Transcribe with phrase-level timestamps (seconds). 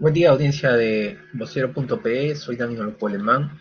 [0.00, 3.60] Buen día, audiencia de vocero.pe, soy Daniel Polemán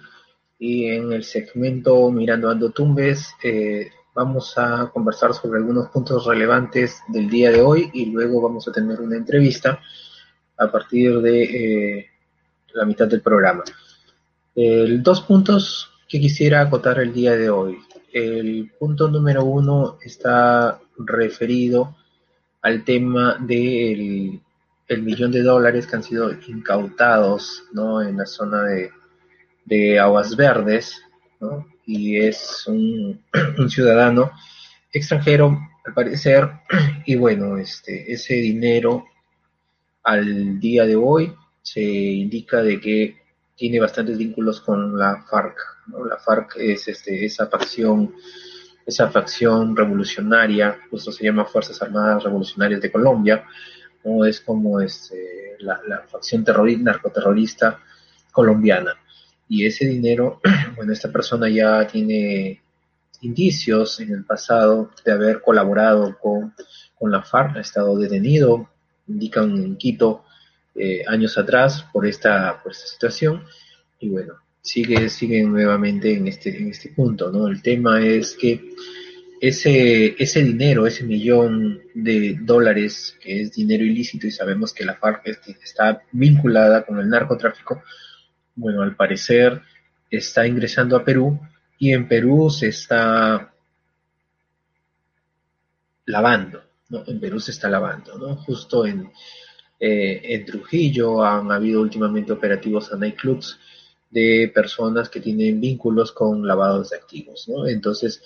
[0.58, 7.02] y en el segmento Mirando Ando Tumbes eh, vamos a conversar sobre algunos puntos relevantes
[7.10, 9.82] del día de hoy y luego vamos a tener una entrevista
[10.58, 12.10] a partir de eh,
[12.74, 13.66] la mitad del programa.
[14.56, 17.80] dos puntos que quisiera acotar el día de hoy.
[18.14, 21.98] El punto número uno está referido
[22.62, 24.42] al tema del
[24.90, 28.02] el millón de dólares que han sido incautados ¿no?
[28.02, 28.92] en la zona de,
[29.66, 31.02] de Aguas Verdes,
[31.40, 31.68] ¿no?
[31.86, 33.24] y es un,
[33.70, 34.32] ciudadano
[34.92, 36.50] extranjero al parecer,
[37.06, 39.06] y bueno, este, ese dinero
[40.04, 43.22] al día de hoy se indica de que
[43.56, 45.58] tiene bastantes vínculos con la FARC.
[45.88, 46.04] ¿no?
[46.06, 48.14] La FARC es este, esa facción
[48.90, 53.46] esa facción revolucionaria, justo se llama Fuerzas Armadas Revolucionarias de Colombia,
[54.04, 54.26] ¿no?
[54.26, 57.80] es como este, la, facción terrorista, narcoterrorista
[58.32, 58.94] colombiana.
[59.48, 60.42] Y ese dinero,
[60.76, 62.62] bueno, esta persona ya tiene
[63.22, 66.54] indicios en el pasado de haber colaborado con,
[66.98, 68.70] con la FARC, ha estado detenido,
[69.08, 70.24] indican en Quito
[70.76, 73.44] eh, años atrás por esta, por esta situación.
[74.00, 77.48] Y bueno, sigue, sigue nuevamente en este, en este punto, ¿no?
[77.48, 78.74] El tema es que
[79.42, 84.96] ese, ese dinero, ese millón de dólares, que es dinero ilícito y sabemos que la
[84.96, 85.28] FARC
[85.64, 87.82] está vinculada con el narcotráfico,
[88.56, 89.62] bueno, al parecer
[90.10, 91.40] está ingresando a Perú
[91.78, 93.54] y en Perú se está
[96.06, 97.04] lavando, ¿no?
[97.08, 98.36] En Perú se está lavando, ¿no?
[98.36, 99.10] Justo en,
[99.80, 103.58] eh, en Trujillo han habido últimamente operativos a nightclubs
[104.10, 107.68] de personas que tienen vínculos con lavados de activos, ¿no?
[107.68, 108.22] Entonces,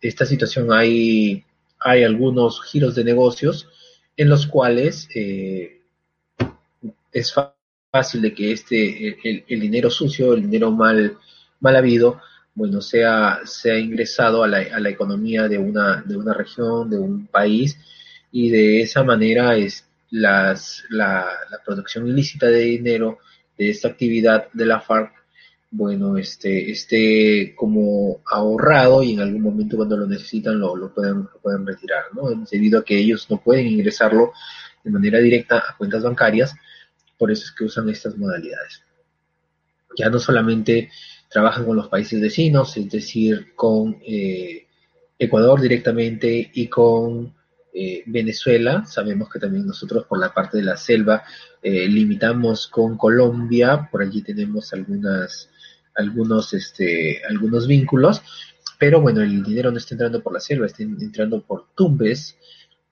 [0.00, 1.44] esta situación hay,
[1.80, 3.68] hay algunos giros de negocios
[4.16, 5.82] en los cuales eh,
[7.12, 7.34] es
[7.90, 9.16] fácil de que este,
[9.48, 11.16] el, dinero sucio, el dinero mal,
[11.60, 12.20] mal habido,
[12.54, 16.98] bueno, sea, sea ingresado a la, a la economía de una, de una región, de
[16.98, 17.78] un país,
[18.32, 23.18] y de esa manera es las, la, la producción ilícita de dinero
[23.58, 25.15] de esta actividad de la FARC
[25.76, 31.26] bueno, este, esté como ahorrado y en algún momento cuando lo necesitan lo, lo, pueden,
[31.42, 32.30] pueden retirar, ¿no?
[32.50, 34.32] Debido a que ellos no pueden ingresarlo
[34.82, 36.54] de manera directa a cuentas bancarias,
[37.18, 38.82] por eso es que usan estas modalidades.
[39.98, 40.90] Ya no solamente
[41.28, 44.66] trabajan con los países vecinos, es decir, con eh,
[45.18, 47.34] Ecuador directamente y con
[47.74, 48.84] eh, Venezuela.
[48.86, 51.24] Sabemos que también nosotros por la parte de la selva
[51.62, 55.50] eh, limitamos con Colombia, por allí tenemos algunas
[55.96, 58.22] algunos, este, algunos vínculos,
[58.78, 62.36] pero bueno, el dinero no está entrando por la selva, está entrando por Tumbes,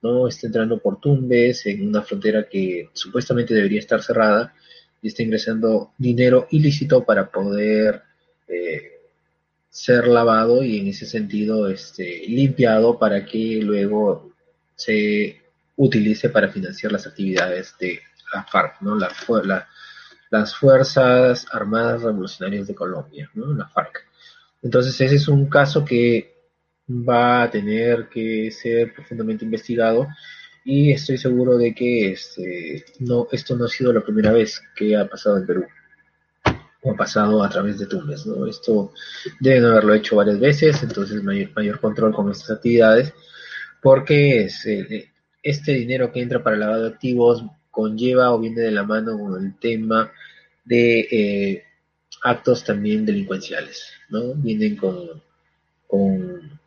[0.01, 0.27] ¿no?
[0.27, 4.53] Está entrando por Tumbes en una frontera que supuestamente debería estar cerrada
[5.01, 8.01] y está ingresando dinero ilícito para poder
[8.47, 8.95] eh,
[9.69, 14.31] ser lavado y en ese sentido este, limpiado para que luego
[14.75, 15.41] se
[15.75, 17.99] utilice para financiar las actividades de
[18.33, 18.95] la FARC, ¿no?
[18.95, 19.11] La,
[19.43, 19.67] la,
[20.39, 23.53] las Fuerzas Armadas Revolucionarias de Colombia, ¿no?
[23.53, 24.05] la FARC.
[24.61, 26.33] Entonces ese es un caso que
[26.89, 30.07] va a tener que ser profundamente investigado
[30.63, 34.95] y estoy seguro de que este, no, esto no ha sido la primera vez que
[34.95, 35.65] ha pasado en Perú
[36.81, 38.25] o ha pasado a través de Tumbes.
[38.25, 38.45] ¿no?
[38.47, 38.91] Esto
[39.39, 43.13] deben haberlo hecho varias veces, entonces mayor, mayor control con estas actividades
[43.81, 45.11] porque es, eh,
[45.43, 49.19] este dinero que entra para el lavado de activos conlleva o viene de la mano
[49.19, 50.09] con el tema
[50.63, 51.63] de eh,
[52.23, 54.33] actos también delincuenciales, ¿no?
[54.35, 55.21] Vienen con,
[55.85, 56.59] con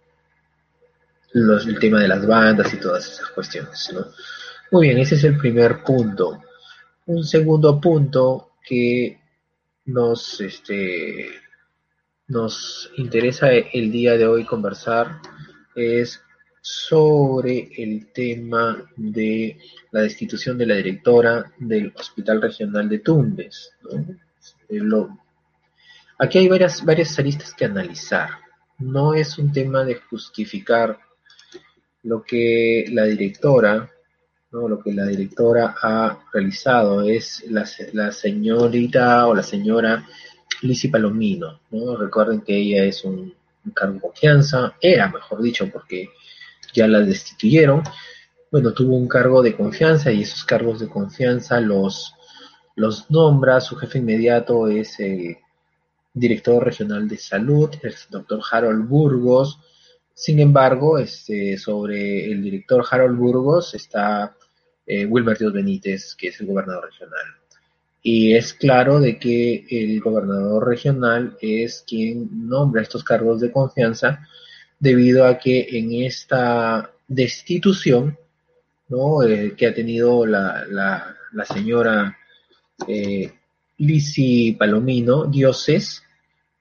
[1.33, 4.07] los, el tema de las bandas y todas esas cuestiones, ¿no?
[4.71, 6.43] Muy bien, ese es el primer punto.
[7.07, 9.19] un segundo punto que
[9.87, 11.31] nos, este,
[12.27, 15.23] nos interesa el día de hoy conversar
[15.75, 16.23] es
[16.69, 19.57] sobre el tema de
[19.91, 23.73] la destitución de la directora del Hospital Regional de Tumbes.
[26.19, 28.29] aquí hay varias, varias aristas que analizar.
[28.79, 30.99] No es un tema de justificar
[32.03, 33.91] lo que la directora,
[34.51, 40.07] lo que la directora ha realizado es la, la señorita o la señora
[40.61, 41.61] Lizzie Palomino.
[41.71, 41.97] ¿no?
[41.97, 43.33] Recuerden que ella es un,
[43.65, 46.11] un cargo de confianza, era mejor dicho, porque
[46.73, 47.83] ya la destituyeron.
[48.51, 52.15] Bueno, tuvo un cargo de confianza y esos cargos de confianza los,
[52.77, 55.37] los nombra, su jefe inmediato es el
[56.15, 59.59] director regional de salud, el doctor Harold Burgos.
[60.15, 64.35] Sin embargo, este, sobre el director Harold Burgos está
[64.87, 67.27] eh, Wilmer Dios Benítez, que es el gobernador regional.
[68.03, 74.27] Y es claro de que el gobernador regional es quien nombra estos cargos de confianza
[74.79, 78.17] debido a que en esta destitución
[78.89, 79.23] ¿no?
[79.23, 82.17] Eh, que ha tenido la, la, señora
[82.87, 83.33] eh,
[84.59, 86.03] Palomino, dioses,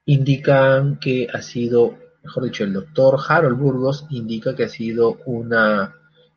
[0.06, 5.96] indican que ha sido, mejor dicho, el doctor Harold Burgos indica que ha sido una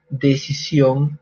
[0.08, 1.18] decisión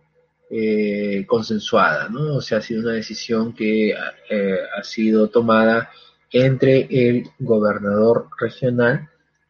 [0.51, 2.37] eh, consensuada, ¿no?
[2.37, 5.91] O sea, ha sido una decisión que ha sido tomada
[6.31, 9.09] entre el gobernador regional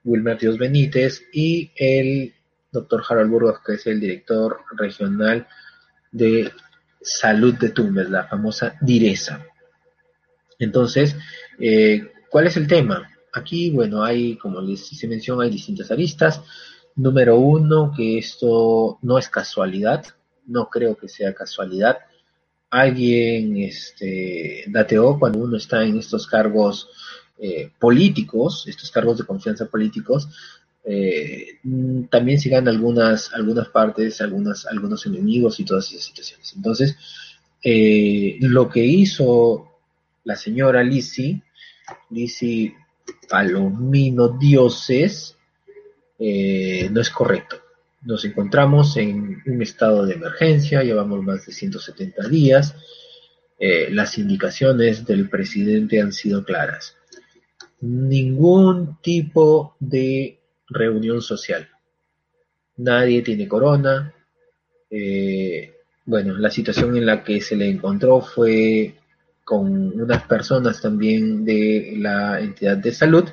[0.08, 2.34] Wilmer Dios Benítez y el
[2.72, 5.46] doctor Harold Burgos, que es el director regional
[6.10, 6.50] de
[7.00, 9.44] salud de Tumbes, la famosa DIRESA.
[10.58, 11.14] Entonces,
[11.58, 13.10] eh, ¿cuál es el tema?
[13.32, 16.42] Aquí, bueno, hay, como les se mencionó, hay distintas aristas.
[16.96, 20.04] Número uno, que esto no es casualidad,
[20.46, 21.98] no creo que sea casualidad.
[22.70, 26.88] Alguien este, dateó cuando uno está en estos cargos
[27.40, 30.28] eh, políticos, estos cargos de confianza políticos,
[30.84, 31.58] eh,
[32.10, 36.52] también sigan algunas, algunas partes, algunas, algunos enemigos y todas esas situaciones.
[36.56, 36.96] Entonces,
[37.62, 39.70] eh, lo que hizo
[40.24, 41.40] la señora Lisi,
[42.10, 42.74] Lisi
[43.28, 45.36] Palomino Dioses,
[46.18, 47.62] no es correcto.
[48.02, 52.74] Nos encontramos en un estado de emergencia, llevamos más de 170 días.
[53.60, 56.97] las indicaciones del presidente han sido claras
[57.80, 61.68] ningún tipo de reunión social.
[62.76, 64.12] Nadie tiene corona.
[64.90, 68.94] Eh, bueno, la situación en la que se le encontró fue
[69.44, 73.24] con unas personas también de la entidad de salud,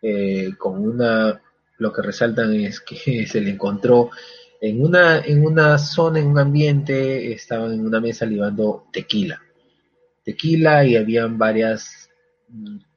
[0.00, 1.40] eh, con una,
[1.78, 4.10] lo que resaltan es que se le encontró
[4.60, 9.42] en una, en una zona, en un ambiente, estaban en una mesa libando tequila.
[10.24, 12.08] Tequila y habían varias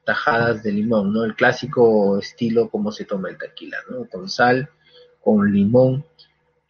[0.05, 1.23] tajadas de limón, ¿no?
[1.23, 4.05] El clásico estilo como se toma el tequila, ¿no?
[4.05, 4.69] Con sal,
[5.21, 6.05] con limón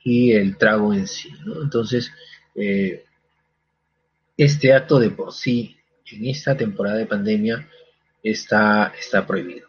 [0.04, 1.62] y el trago en sí, ¿no?
[1.62, 2.12] Entonces,
[2.56, 3.04] eh,
[4.38, 5.78] este acto de por sí,
[6.12, 7.68] en esta temporada de pandemia,
[8.24, 9.68] está, está prohibido.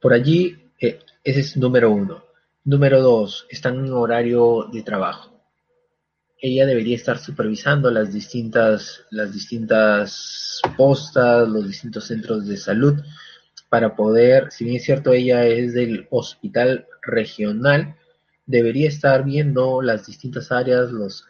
[0.00, 2.24] Por allí, eh, ese es número uno.
[2.64, 5.37] Número dos, están en horario de trabajo
[6.40, 12.94] ella debería estar supervisando las distintas, las distintas postas, los distintos centros de salud,
[13.68, 17.96] para poder, si bien es cierto, ella es del hospital regional,
[18.46, 21.26] debería estar viendo las distintas áreas, los,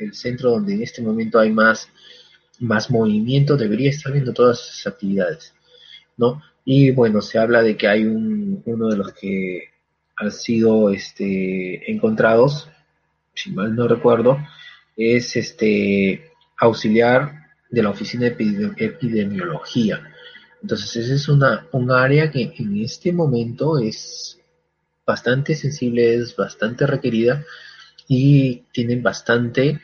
[0.00, 1.88] el, centro donde en este momento hay más,
[2.58, 5.54] más movimiento, debería estar viendo todas esas actividades,
[6.16, 6.42] ¿no?
[6.64, 9.68] Y bueno, se habla de que hay un, uno de los que
[10.16, 12.68] han sido este, encontrados
[13.42, 14.38] si mal no recuerdo,
[14.96, 20.02] es este auxiliar de la oficina de epidemiología.
[20.62, 24.38] Entonces, esa es una, un área que en este momento es
[25.06, 27.44] bastante sensible, es bastante requerida
[28.06, 29.80] y tienen bastante,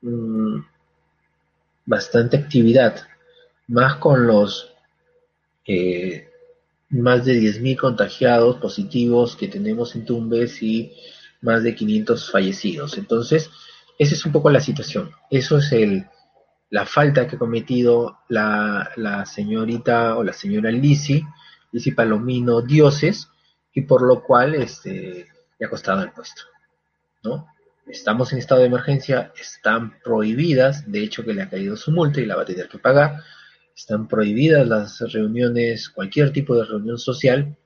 [0.00, 0.58] mm,
[1.84, 3.06] bastante actividad,
[3.68, 4.72] más con los
[5.66, 6.28] eh,
[6.90, 10.92] más de 10.000 contagiados positivos que tenemos en Tumbes y
[11.40, 12.98] más de 500 fallecidos.
[12.98, 13.50] Entonces,
[13.98, 15.10] esa es un poco la situación.
[15.30, 16.06] Eso es el,
[16.70, 21.22] la falta que ha cometido la, señorita o la señora Lisi,
[21.72, 23.28] Lisi Palomino Dioses,
[23.72, 25.26] y por lo cual este,
[25.58, 26.42] le ha costado el puesto.
[27.22, 27.46] ¿no?
[27.86, 32.20] Estamos en estado de emergencia, están prohibidas, de hecho que le ha caído su multa
[32.20, 33.22] y la va a tener que pagar,
[33.76, 37.56] están prohibidas las reuniones, cualquier tipo de reunión social,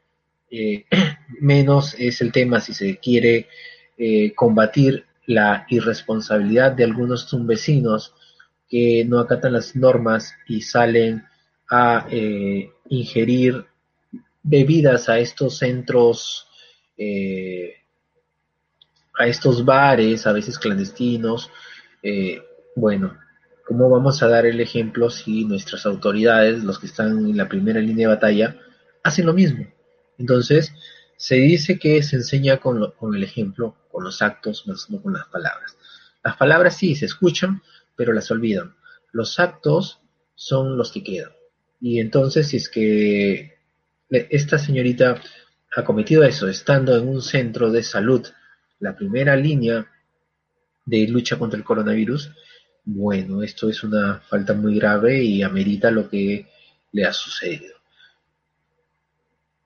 [0.50, 0.84] eh,
[1.40, 3.48] menos es el tema si se quiere
[3.96, 8.14] eh, combatir la irresponsabilidad de algunos tumbesinos
[8.68, 11.24] que no acatan las normas y salen
[11.70, 13.64] a eh, ingerir
[14.42, 16.48] bebidas a estos centros,
[19.18, 21.50] a estos bares, a veces clandestinos.
[22.74, 23.16] Bueno,
[23.66, 27.80] ¿cómo vamos a dar el ejemplo si nuestras autoridades, los que están en la primera
[27.80, 28.56] línea de batalla,
[29.02, 29.66] hacen lo mismo?
[30.20, 30.74] Entonces,
[31.16, 35.14] se dice que se enseña con, con el ejemplo, con los actos, más no con
[35.14, 35.76] las palabras.
[36.22, 37.62] Las palabras sí se escuchan,
[37.96, 38.74] pero las olvidan.
[39.12, 40.00] Los actos
[40.34, 41.32] son los que quedan.
[41.80, 43.58] Y entonces, si es que
[44.10, 45.20] esta señorita
[45.74, 48.26] ha cometido eso, estando en un centro de salud,
[48.78, 49.86] la primera línea
[50.84, 52.30] de lucha contra el coronavirus,
[52.84, 56.46] bueno, esto es una falta muy grave y amerita lo que
[56.92, 57.79] le ha sucedido.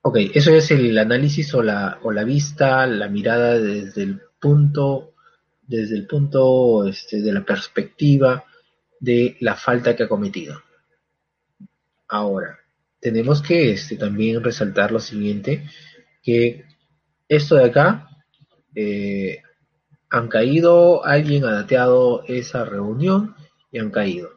[0.06, 5.14] Ok, eso es el análisis o la, o la vista, la mirada desde el punto,
[5.62, 8.44] desde el punto este, de la perspectiva
[9.00, 10.60] de la falta que ha cometido.
[12.06, 12.58] Ahora,
[13.00, 15.66] tenemos que este, también resaltar lo siguiente,
[16.22, 16.66] que
[17.26, 18.10] esto de acá,
[18.74, 19.40] eh,
[20.10, 23.34] han caído, alguien ha dateado esa reunión
[23.72, 24.33] y han caído.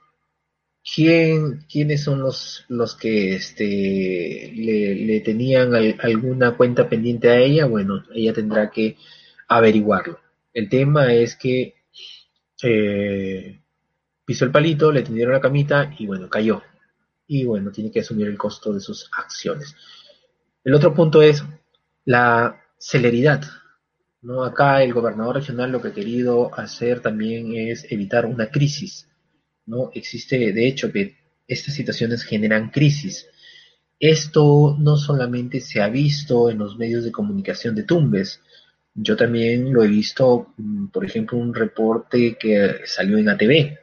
[0.96, 7.66] ¿Quién, ¿Quiénes son los, los que este, le, tenían alguna cuenta pendiente a ella?
[7.66, 8.96] Bueno, ella tendrá que
[9.48, 10.20] averiguarlo.
[10.54, 11.76] El tema es que
[12.64, 13.60] eh,
[14.26, 16.64] pisó el palito, le tendieron la camita y bueno, cayó
[17.28, 19.76] y bueno, tiene que asumir el costo de sus acciones.
[20.64, 21.44] El otro punto es
[22.06, 23.44] la celeridad.
[24.22, 24.44] ¿no?
[24.44, 29.08] Acá el gobernador regional lo que ha querido hacer también es evitar una crisis.
[29.68, 29.92] ¿No?
[29.94, 31.16] Existe, de hecho, que
[31.48, 33.28] estas situaciones generan crisis.
[34.00, 38.42] Esto no solamente se ha visto en los medios de comunicación de Tumbes,
[39.00, 43.78] yo también lo he visto, mm, por ejemplo, un reporte que salió en ATV,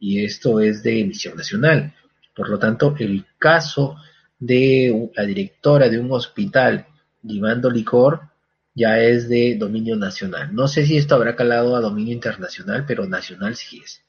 [0.00, 1.94] y esto es de emisión nacional.
[2.34, 3.96] Por lo tanto, el caso
[4.38, 6.86] de la directora de un hospital
[7.22, 8.22] llevando licor
[8.74, 10.54] ya es de dominio nacional.
[10.54, 14.02] No sé si esto habrá calado a dominio internacional, pero nacional sí es.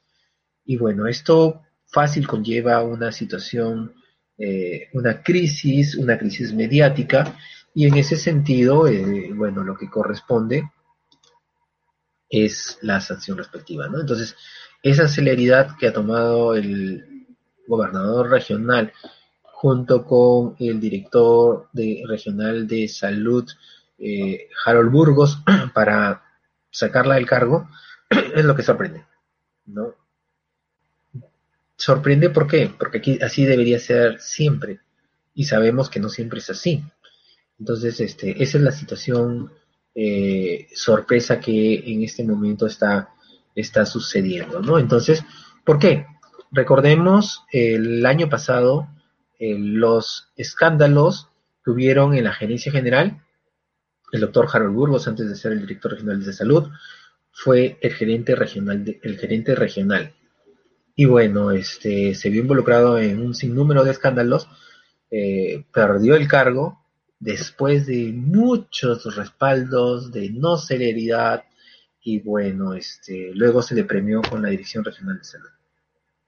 [0.66, 3.94] Y bueno, esto fácil conlleva una situación,
[4.38, 7.38] eh, una crisis, una crisis mediática,
[7.74, 10.70] y en ese sentido, eh, bueno, lo que corresponde
[12.30, 14.00] es la sanción respectiva, ¿no?
[14.00, 14.36] Entonces,
[14.84, 17.12] esa celeridad que ha tomado el,
[17.72, 18.92] gobernador regional,
[19.44, 23.50] junto con el director de, regional de salud,
[23.98, 25.42] eh, Harold Burgos,
[25.74, 26.22] para
[26.70, 27.70] sacarla del cargo,
[28.10, 29.06] es lo que sorprende.
[29.66, 29.96] ¿no?
[31.82, 32.72] Sorprende ¿por qué?
[32.78, 34.82] Porque aquí así debería ser siempre.
[35.34, 36.84] Y sabemos que no siempre es así.
[37.58, 39.52] Entonces, este, esa es la situación
[39.96, 43.10] eh, sorpresa que en este momento está,
[43.56, 44.78] está sucediendo, ¿no?
[44.78, 45.24] Entonces,
[45.66, 46.06] ¿por qué?
[46.52, 48.88] Recordemos el año pasado
[49.40, 51.30] eh, los escándalos
[51.66, 53.24] que hubieron en la gerencia general.
[54.12, 56.70] El doctor Harold Burgos, antes de ser el director regional de salud,
[57.32, 60.14] fue el gerente regional, el gerente regional.
[60.96, 64.50] Y bueno, este, se vio involucrado en un sinnúmero de escándalos,
[65.10, 66.82] eh, perdió el cargo
[67.20, 71.44] después de muchos respaldos, de no celeridad,
[72.04, 75.50] y bueno, este, luego se le premió con la Dirección Regional de Salud.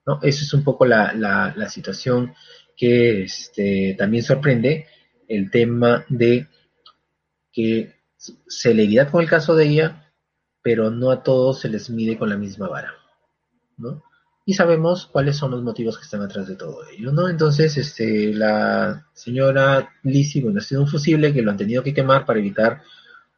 [0.06, 0.20] ¿no?
[0.22, 2.34] Esa es un poco la, la, situación
[2.78, 4.88] que este, también sorprende,
[5.28, 6.48] el tema de
[7.52, 7.96] que
[8.48, 10.14] celeridad con el caso de ella,
[10.62, 12.94] pero no a todos se les mide con la misma vara,
[13.78, 14.04] ¿no?
[14.46, 17.30] Y sabemos cuáles son los motivos que están atrás de todo ello, ¿no?
[17.30, 21.94] Entonces, este, la señora Lisi, bueno, ha sido un fusible que lo han tenido que
[21.94, 22.82] quemar para evitar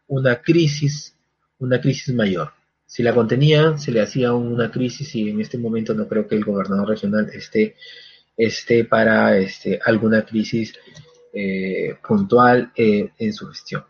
[0.07, 1.15] una crisis,
[1.59, 2.51] una crisis mayor.
[2.88, 6.35] Si la contenía, se le hacía una crisis y en este momento no creo que
[6.35, 7.75] el gobernador regional esté,
[8.38, 10.74] esté para este, alguna crisis
[11.33, 13.83] eh, puntual eh, en su gestión.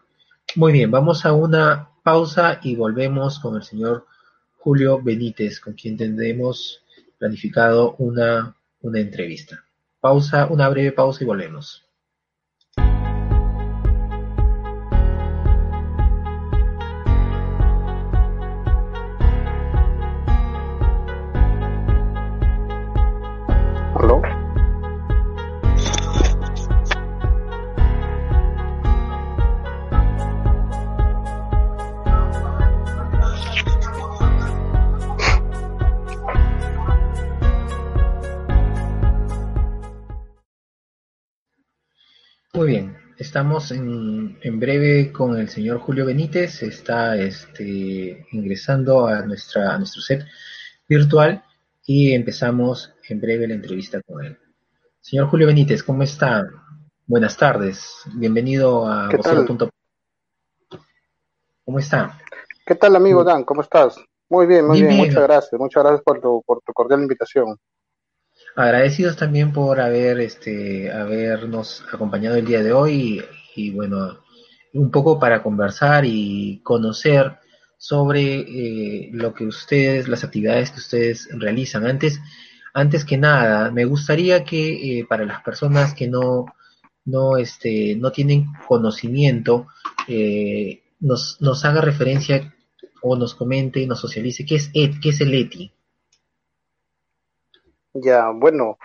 [0.55, 4.05] Muy bien, vamos a una pausa y volvemos con el señor
[4.57, 6.84] Julio Benítez, con quien tendremos
[7.17, 9.65] planificado una, una entrevista.
[9.99, 11.85] Pausa, una breve pausa y volvemos.
[43.35, 50.01] Estamos en, breve con el señor Julio Benítez, está este, ingresando a, nuestra, a nuestro
[50.01, 50.25] set
[50.87, 51.43] virtual
[51.85, 54.39] y empezamos en breve la entrevista con él.
[55.01, 56.47] Señor Julio Benítez, ¿cómo está?
[57.07, 59.69] Buenas tardes, bienvenido a vocero.com.
[61.65, 62.17] ¿Cómo está?
[62.65, 63.43] ¿Qué tal, amigo Dan?
[63.43, 63.97] ¿Cómo estás?
[64.29, 65.59] Muy bien, muy bien, muchas gracias.
[65.59, 67.57] Muchas gracias por tu, por tu cordial invitación.
[68.55, 73.21] Agradecidos también por haber, este, habernos acompañado el día de hoy
[73.53, 74.19] y, bueno,
[74.73, 77.37] un poco para conversar y conocer
[77.77, 81.85] sobre eh, lo que ustedes, las actividades que ustedes realizan.
[81.85, 82.21] Antes,
[82.73, 86.45] antes que nada, me gustaría que eh, para las personas que no,
[87.03, 89.67] no, este, no tienen conocimiento,
[90.07, 92.55] eh, nos, nos haga referencia
[93.01, 95.74] o nos comente y nos socialice qué es, qué es el ETI.
[97.97, 98.77] Ya, bueno,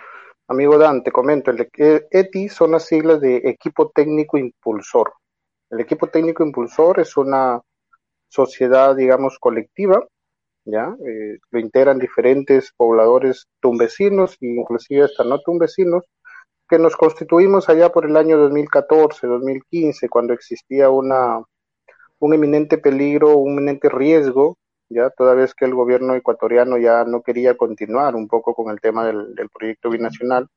[0.47, 5.13] amigo Dan, te comento, el ETI son las siglas de Equipo Técnico Impulsor.
[5.69, 7.61] El Equipo Técnico Impulsor es una
[8.29, 10.07] sociedad, digamos, colectiva,
[10.63, 10.95] ¿ya?
[11.05, 16.05] Eh, lo integran diferentes pobladores tumbesinos e inclusive hasta no tumbesinos,
[16.69, 21.43] que nos constituimos allá por el año 2014, 2015, cuando existía una
[22.19, 24.57] un eminente peligro, un eminente riesgo,
[24.93, 28.81] ya toda vez que el gobierno ecuatoriano ya no quería continuar un poco con el
[28.81, 30.47] tema del, proyecto binacional.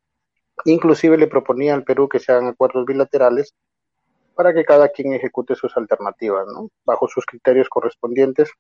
[0.65, 3.55] Inclusive le proponía al Perú que se hagan acuerdos bilaterales
[4.35, 6.69] para que cada quien ejecute sus alternativas, ¿no?
[6.85, 8.51] Bajo sus criterios correspondientes.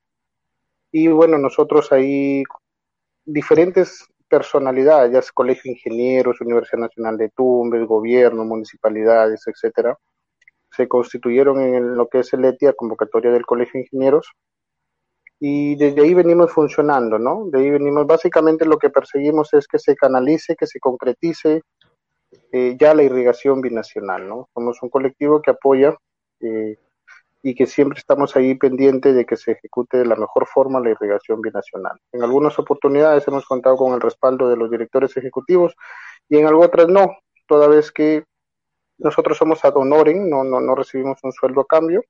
[0.93, 2.45] Y bueno, nosotros ahí,
[3.25, 9.99] diferentes personalidades, ya es Colegio de Ingenieros, Universidad Nacional de Tumbes, gobierno, municipalidades, etcétera,
[10.71, 14.33] se constituyeron en lo que es el ETIA, convocatoria del Colegio de Ingenieros,
[15.41, 17.47] y desde ahí venimos funcionando, ¿no?
[17.51, 21.63] De ahí venimos, básicamente lo que perseguimos es que se canalice, que se concretice
[22.53, 24.49] eh, ya la irrigación binacional, ¿no?
[24.55, 25.97] Somos un colectivo que apoya
[26.41, 26.79] eh,
[27.43, 30.91] y que siempre estamos ahí pendientes de que se ejecute de la mejor forma la
[30.91, 32.01] irrigación binacional.
[32.13, 35.75] En algunas oportunidades hemos contado con el respaldo de los directores ejecutivos
[36.29, 38.25] y en otras no, toda vez que
[38.97, 42.03] nosotros somos ad honorem, no, no, no recibimos un sueldo a cambio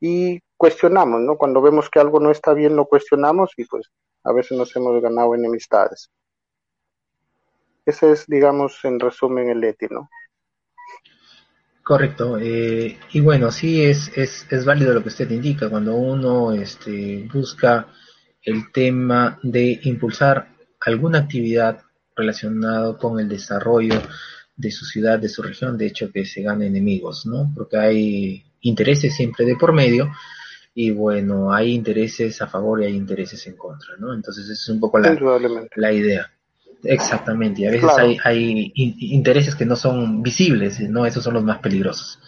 [0.00, 1.36] y cuestionamos, ¿no?
[1.36, 3.90] Cuando vemos que algo no está bien, lo cuestionamos y pues
[4.24, 6.10] a veces nos hemos ganado enemistades.
[7.84, 10.08] Ese es, digamos, en resumen el ETI, ¿no?
[11.82, 12.38] Correcto.
[12.40, 15.68] Eh, y bueno, sí es, es, es válido lo que usted indica.
[15.68, 17.88] Cuando uno este, busca
[18.42, 20.48] el tema de impulsar
[20.80, 21.82] alguna actividad
[22.16, 24.00] relacionada con el desarrollo
[24.56, 27.52] de su ciudad, de su región, de hecho que se gana enemigos, ¿no?
[27.54, 30.10] Porque hay intereses siempre de por medio
[30.74, 34.12] y bueno, hay intereses a favor y hay intereses en contra, ¿no?
[34.12, 35.16] Entonces esa es un poco la,
[35.76, 36.30] la idea.
[36.82, 41.06] Exactamente, y a veces hay, hay intereses que no son visibles, ¿no?
[41.06, 42.18] Esos son los más peligrosos,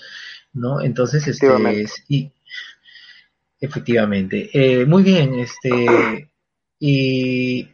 [0.54, 0.80] ¿no?
[0.80, 1.46] Entonces, este,
[2.08, 2.32] y,
[3.60, 4.48] efectivamente.
[4.52, 6.30] Eh, muy bien, este,
[6.78, 7.68] y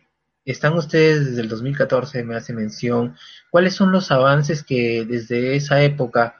[0.44, 3.14] están ustedes desde el 2014, me hace mención,
[3.50, 6.36] ¿cuáles son los avances que desde esa época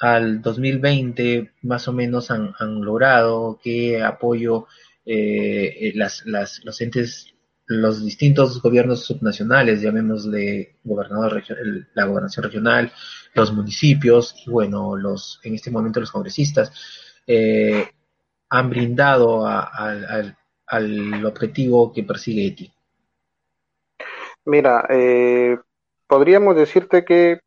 [0.00, 3.58] al 2020 más o menos han, logrado?
[3.62, 4.66] ¿Qué apoyo
[5.04, 7.34] eh, las, las, los entes,
[7.66, 11.42] los distintos gobiernos subnacionales, llamémosle gobernador,
[11.94, 12.92] la gobernación regional,
[13.34, 16.72] los municipios y bueno, los en este momento los congresistas,
[17.26, 17.88] eh,
[18.50, 22.72] han brindado al, al objetivo que persigue ETI?
[24.44, 25.58] Mira, eh,
[26.06, 27.40] podríamos decirte que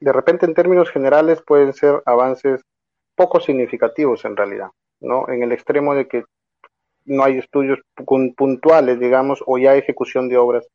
[0.00, 2.62] de repente en términos generales pueden ser avances
[3.14, 5.28] poco significativos en realidad, ¿no?
[5.28, 6.24] En el extremo de que
[7.04, 7.80] no hay estudios
[8.36, 10.66] puntuales, digamos, o ya ejecución de obras,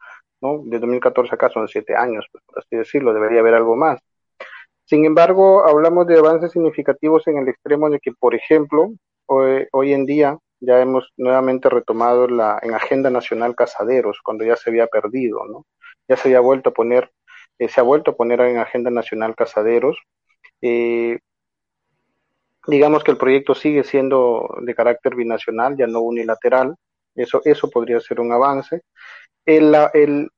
[0.41, 0.61] ¿no?
[0.65, 3.99] De 2014 acá son siete años, pues, por así decirlo, debería haber algo más.
[4.85, 8.91] Sin embargo, hablamos de avances significativos en el extremo de que, por ejemplo,
[9.27, 14.55] hoy, hoy en día ya hemos nuevamente retomado la en agenda nacional casaderos cuando ya
[14.55, 15.65] se había perdido, ¿no?
[16.07, 17.11] Ya se había vuelto a poner,
[17.59, 19.97] eh, se ha vuelto a poner en agenda nacional casaderos.
[20.61, 21.19] Eh,
[22.67, 26.75] digamos que el proyecto sigue siendo de carácter binacional, ya no unilateral.
[27.15, 28.81] Eso, eso podría ser un avance.
[29.45, 30.29] El, el,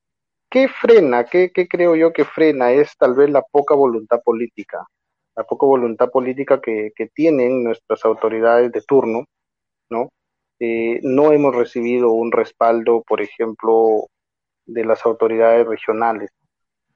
[0.50, 1.26] ¿Qué frena?
[1.26, 2.72] ¿Qué, ¿Qué creo yo que frena?
[2.72, 4.86] Es tal vez la poca voluntad política,
[5.36, 9.26] la poca voluntad política que, que tienen nuestras autoridades de turno,
[9.90, 10.10] ¿no?
[10.60, 14.08] Eh, no hemos recibido un respaldo, por ejemplo,
[14.66, 16.30] de las autoridades regionales,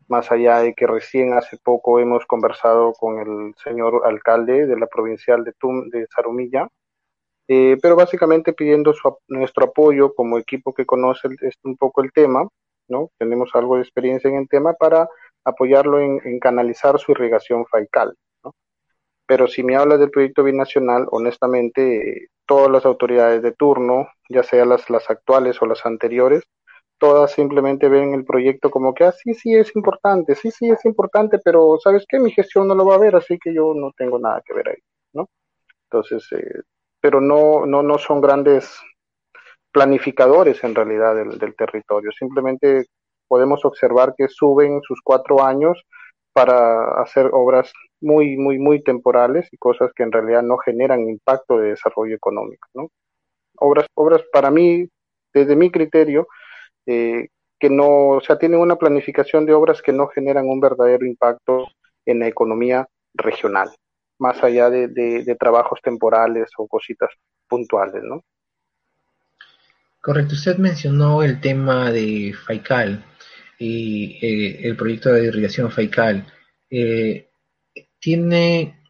[0.10, 4.88] más allá de que recién hace poco hemos conversado con el señor alcalde de la
[4.88, 6.68] provincial de, Tum, de Zarumilla,
[7.48, 8.94] eh, pero básicamente pidiendo
[9.28, 11.30] nuestro apoyo como equipo que conoce
[11.64, 12.48] un poco el tema,
[12.88, 13.10] ¿no?
[13.18, 15.08] Tenemos algo de experiencia en el tema para
[15.44, 18.54] apoyarlo en, canalizar su irrigación faical, ¿no?
[19.28, 24.66] Pero si me habla del proyecto binacional, honestamente, todas las autoridades de turno, ya sea
[24.66, 26.44] las, las actuales o las anteriores,
[27.00, 30.86] todas simplemente ven el proyecto como que, ah, sí, sí, es importante, sí, sí, es
[30.86, 32.20] importante, pero ¿sabes qué?
[32.20, 34.70] Mi gestión no lo va a ver, así que yo no tengo nada que ver
[34.70, 34.82] ahí,
[35.14, 35.30] ¿no?
[35.86, 36.62] Entonces, eh,
[37.02, 38.80] pero no, no, no son grandes
[39.72, 42.86] planificadores en realidad del, del territorio, simplemente
[43.28, 45.82] podemos observar que suben sus cuatro años
[46.34, 51.58] para hacer obras muy, muy, muy temporales y cosas que en realidad no generan impacto
[51.58, 52.90] de desarrollo económico, ¿no?
[53.58, 54.88] Obras, obras para mí,
[55.34, 56.28] desde mi criterio,
[56.92, 57.28] eh,
[57.60, 61.68] que no, o sea, tienen una planificación de obras que no generan un verdadero impacto
[62.04, 63.70] en la economía regional,
[64.18, 67.12] más allá de, de, trabajos temporales o cositas
[67.48, 68.24] puntuales, ¿no?
[70.02, 73.06] Correcto, usted mencionó el tema de FAICAL
[73.60, 76.26] y eh, el proyecto de irrigación FAICAL.
[76.72, 77.30] Eh,
[78.00, 78.82] ¿Tiene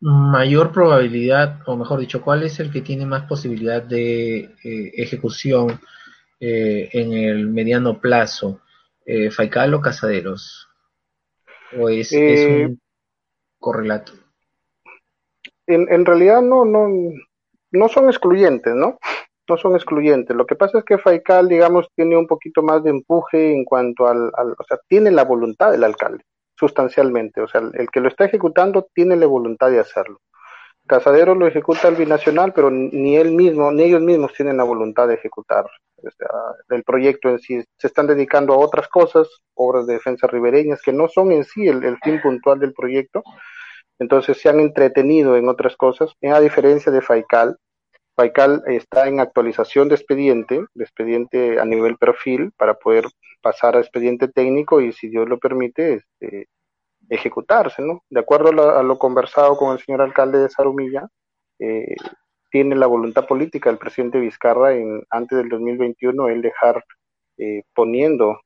[0.00, 4.50] mayor probabilidad, o mejor dicho, cuál es el que tiene más posibilidad de
[4.96, 5.78] ejecución
[6.40, 8.60] eh, en el mediano plazo,
[9.04, 10.68] eh, Faical o Casaderos?
[11.78, 12.80] ¿O es, eh, un
[13.58, 14.12] correlato?
[15.66, 16.88] En, en, realidad no, no,
[17.72, 18.98] no son excluyentes, ¿no?
[19.48, 20.36] No son excluyentes.
[20.36, 24.06] Lo que pasa es que Faical, digamos, tiene un poquito más de empuje en cuanto
[24.06, 26.24] al, al o sea, tiene la voluntad del alcalde,
[26.58, 27.40] sustancialmente.
[27.40, 30.20] O sea, el que lo está ejecutando tiene la voluntad de hacerlo.
[30.86, 35.08] Casadero lo ejecuta el binacional, pero ni él mismo, ni ellos mismos tienen la voluntad
[35.08, 35.66] de ejecutar
[36.70, 37.64] el proyecto en sí.
[37.76, 41.66] Se están dedicando a otras cosas, obras de defensa ribereñas, que no son en sí
[41.66, 43.22] el, fin puntual del proyecto.
[43.98, 47.56] Entonces se han entretenido en otras cosas, a diferencia de FAICAL.
[48.14, 53.04] FAICAL está en actualización de expediente, de expediente a nivel perfil, para poder
[53.40, 56.48] pasar a expediente técnico y, si Dios lo permite, este,
[57.08, 58.02] ejecutarse, ¿no?
[58.10, 61.08] De acuerdo a lo, conversado con el señor alcalde de Zarumilla,
[61.58, 61.94] eh,
[62.50, 66.84] tiene la voluntad política del presidente Vizcarra en antes del 2021 el dejar
[67.38, 68.40] eh, poniendo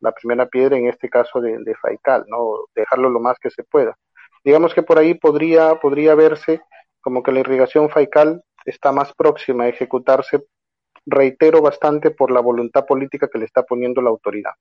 [0.00, 2.66] la primera piedra en este caso de, de, Faical, ¿no?
[2.74, 3.96] Dejarlo lo más que se pueda.
[4.44, 6.60] Digamos que por ahí podría, podría verse
[7.00, 10.44] como que la irrigación Faical está más próxima a ejecutarse,
[11.06, 14.52] reitero bastante, por la voluntad política que le está poniendo la autoridad.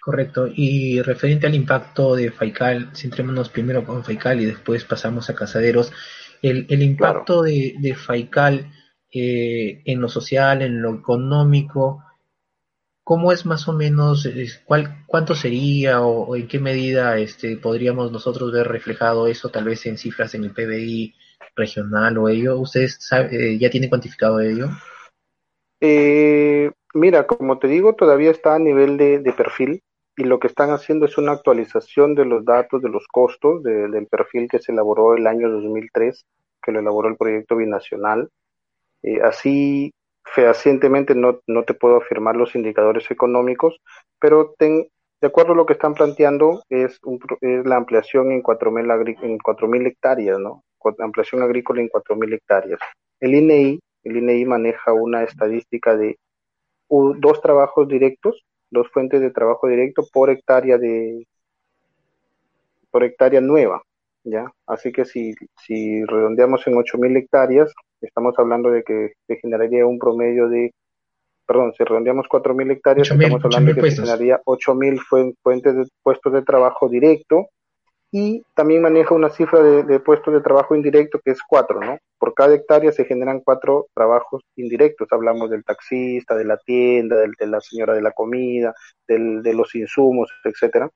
[0.00, 0.48] Correcto.
[0.52, 5.92] Y referente al impacto de Faical, centrémonos primero con Faical y después pasamos a Casaderos.
[6.40, 8.72] El, el impacto de, de, Faical
[9.12, 12.02] eh, en lo social, en lo económico,
[13.04, 14.26] ¿cómo es más o menos,
[14.64, 19.84] cuál, cuánto sería o, en qué medida este, podríamos nosotros ver reflejado eso, tal vez
[19.84, 21.14] en cifras en el PBI
[21.54, 22.58] regional o ello?
[22.58, 24.68] ¿Ustedes sabe, eh, ya tienen cuantificado ello?
[25.82, 29.82] Eh, mira, como te digo, todavía está a nivel de, de perfil
[30.16, 34.06] y lo que están haciendo es una actualización de los datos de los costos del
[34.06, 36.26] perfil que se elaboró el año 2003,
[36.62, 38.28] que lo elaboró el proyecto binacional.
[39.02, 39.92] Eh, así,
[40.24, 43.80] fehacientemente no, no te puedo afirmar los indicadores económicos,
[44.18, 49.38] pero de acuerdo a lo que están planteando es, un, la ampliación en 4.000 en
[49.38, 50.64] 4.000 hectáreas, ¿no?
[50.98, 52.80] Ampliación agrícola en 4.000 hectáreas.
[53.20, 56.18] El INEI, el INEI maneja una estadística de
[56.88, 61.26] dos trabajos directos dos fuentes de trabajo directo por hectárea de
[62.90, 63.82] por hectárea nueva,
[64.24, 64.52] ¿ya?
[64.66, 69.98] Así que si, si redondeamos en 8.000 hectáreas, estamos hablando de que se generaría un
[69.98, 70.72] promedio de,
[71.46, 76.32] perdón, si redondeamos 4.000 hectáreas, estamos hablando de que se generaría 8.000 fuentes de puestos
[76.32, 77.48] de trabajo directo
[78.12, 81.98] y también maneja una cifra de, puestos de trabajo indirecto que es cuatro, ¿no?
[82.20, 85.08] Por cada hectárea se generan cuatro trabajos indirectos.
[85.10, 88.74] Hablamos del taxista, de la tienda, del, de la señora de la comida,
[89.08, 90.90] del, de los insumos, etcétera.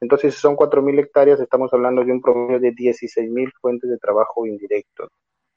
[0.00, 3.90] Entonces, si son cuatro mil hectáreas, estamos hablando de un promedio de 16 mil fuentes
[3.90, 5.10] de trabajo indirecto.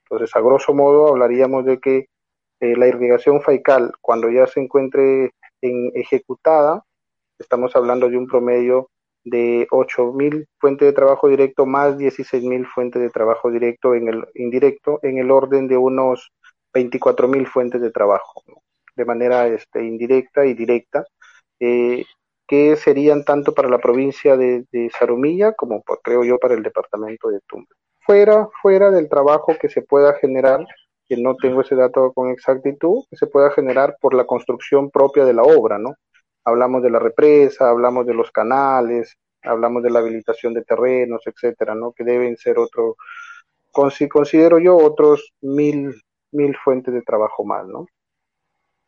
[0.04, 2.08] Entonces, a grosso modo, hablaríamos de que
[2.60, 5.32] eh, la irrigación faical, cuando ya se encuentre
[5.62, 6.84] en ejecutada,
[7.38, 8.90] estamos hablando de un promedio
[9.24, 14.98] de 8.000 fuentes de trabajo directo más 16.000 fuentes de trabajo directo en el indirecto
[15.02, 16.32] en el orden de unos
[16.72, 18.42] 24.000 fuentes de trabajo
[18.96, 21.04] de manera este, indirecta y directa
[21.58, 22.04] eh,
[22.46, 24.64] que serían tanto para la provincia de,
[24.98, 27.68] Zarumilla como creo yo para el departamento de Tumba.
[28.00, 30.66] Fuera fuera del trabajo que se pueda generar
[31.08, 35.24] que no tengo ese dato con exactitud que se pueda generar por la construcción propia
[35.24, 35.94] de la obra no
[36.44, 41.74] hablamos de la represa, hablamos de los canales, hablamos de la habilitación de terrenos, etcétera,
[41.74, 41.92] ¿no?
[41.92, 42.96] Que deben ser otro,
[43.70, 45.94] considero yo otros mil,
[46.32, 47.86] mil fuentes de trabajo más, ¿no?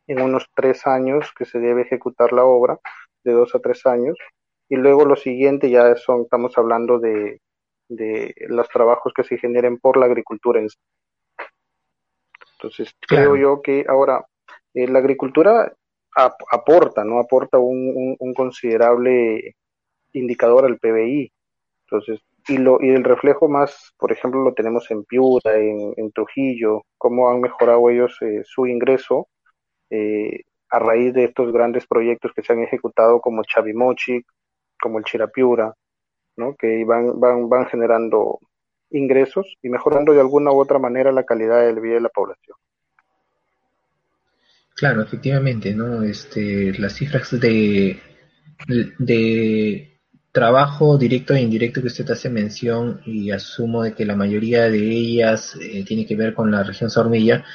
[0.07, 2.79] En unos tres años que se debe ejecutar la obra,
[3.23, 4.17] de dos a tres años,
[4.69, 7.39] y luego lo siguiente ya son, estamos hablando de,
[7.87, 10.77] de los trabajos que se generen por la agricultura en sí.
[12.57, 14.25] Entonces, creo yo que ahora
[14.73, 15.73] eh, la agricultura
[16.15, 17.19] aporta, ¿no?
[17.19, 19.55] Aporta un, considerable
[20.13, 21.31] indicador al PBI.
[21.87, 26.83] Entonces, y, lo, y el reflejo más, por ejemplo, lo tenemos en Piura, en, Trujillo,
[26.97, 29.27] cómo han mejorado ellos eh, su ingreso
[29.89, 34.23] eh, a raíz de estos grandes proyectos que se han ejecutado como Chavimochi,
[34.81, 35.73] como el Chirapiura,
[36.37, 36.55] ¿no?
[36.55, 38.39] que van, van, van generando
[38.89, 42.57] ingresos y mejorando de alguna u otra manera la calidad de vida de la población.
[44.83, 46.03] Claro, efectivamente, ¿no?
[46.03, 48.01] Este, las cifras de,
[48.99, 49.97] de
[50.33, 54.79] trabajo directo e indirecto que usted hace mención y asumo de que la mayoría de
[54.79, 57.45] ellas eh, tiene que ver con la región Sormilla,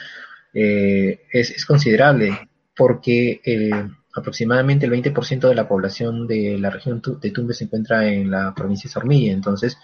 [0.55, 3.73] eh, es, es, considerable porque eh,
[4.14, 8.55] aproximadamente el 20% de la población de la región de Tumbe se encuentra en la
[8.55, 9.77] provincia de Sormilla, entonces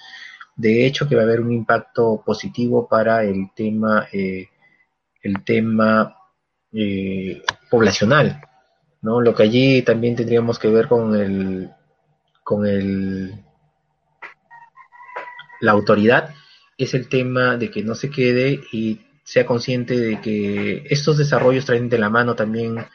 [0.57, 6.17] de hecho que va a haber un impacto positivo para el tema, el tema
[6.75, 8.41] eh, poblacional,
[9.01, 9.21] ¿no?
[9.21, 11.71] Lo que allí también tendríamos que ver con el,
[12.43, 13.35] con el,
[15.61, 16.35] la autoridad
[16.77, 21.65] es el tema de que no se quede y sea consciente de que estos desarrollos
[21.65, 22.87] traen de la mano también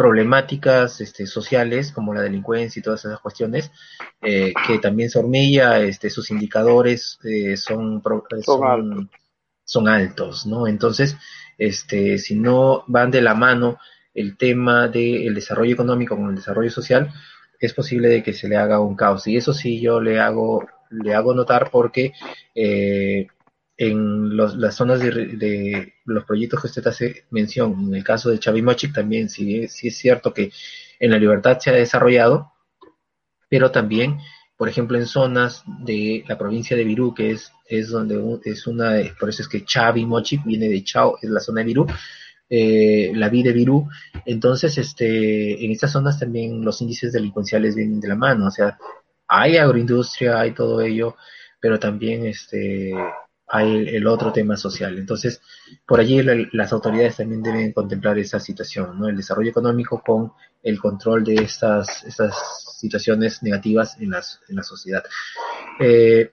[0.00, 3.70] problemáticas este, sociales como la delincuencia y todas esas cuestiones,
[4.22, 8.02] eh, que también Sormilla, este, sus indicadores eh, son,
[9.64, 10.46] son, altos.
[10.46, 10.66] ¿no?
[10.66, 11.16] Entonces,
[11.60, 13.78] este, si no van de la mano
[14.14, 17.12] el tema del desarrollo económico con el desarrollo social,
[17.60, 19.26] es posible de que se le haga un caos.
[19.26, 22.14] Y eso sí yo le hago, le hago notar porque
[22.54, 23.26] eh,
[23.76, 28.94] en las zonas de, los proyectos que usted hace mención, en el caso de Chavimochic
[28.94, 30.50] también sí, sí es cierto que
[30.98, 32.52] en la libertad se ha desarrollado,
[33.50, 34.18] pero también,
[34.60, 38.92] por ejemplo, en zonas de la provincia de Virú, que es, es donde es una,
[39.18, 41.86] por eso es que Chavimochic viene de Chao, es la zona de Virú,
[42.50, 43.88] eh, la vida de Virú,
[44.26, 48.76] entonces este, en estas zonas también los índices delincuenciales vienen de la mano, o sea,
[49.28, 51.16] hay agroindustria, hay todo ello,
[51.58, 52.92] pero también este
[53.48, 54.98] hay el otro tema social.
[54.98, 55.40] Entonces,
[55.86, 59.08] por allí las autoridades también deben contemplar esa situación, ¿no?
[59.08, 64.62] El desarrollo económico con el control de estas, estas situaciones negativas en, las, en la
[64.62, 65.02] sociedad.
[65.78, 66.30] Eh,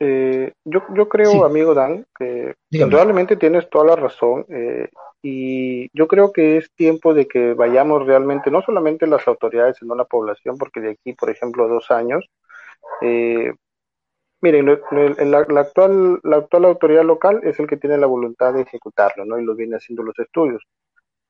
[0.00, 4.88] eh, yo, yo creo, amigo Dan, que realmente tienes toda la razón eh,
[5.22, 9.94] y yo creo que es tiempo de que vayamos realmente, no solamente las autoridades, sino
[9.94, 12.28] la población, porque de aquí, por ejemplo, dos años,
[13.00, 13.52] eh,
[14.44, 19.24] Miren, la, actual, la actual autoridad local es el que tiene la voluntad de ejecutarlo,
[19.24, 19.40] ¿no?
[19.40, 20.62] Y lo viene haciendo los estudios.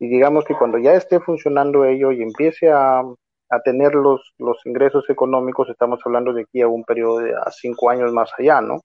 [0.00, 3.04] Y digamos que cuando ya esté funcionando ello y empiece a,
[3.50, 7.50] a tener los, los ingresos económicos, estamos hablando de aquí a un periodo de a
[7.50, 8.80] cinco años más allá, ¿no?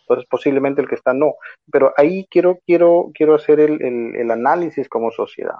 [0.00, 1.34] Entonces posiblemente el que está no.
[1.70, 5.58] Pero ahí quiero, quiero, quiero hacer el, el, análisis como sociedad.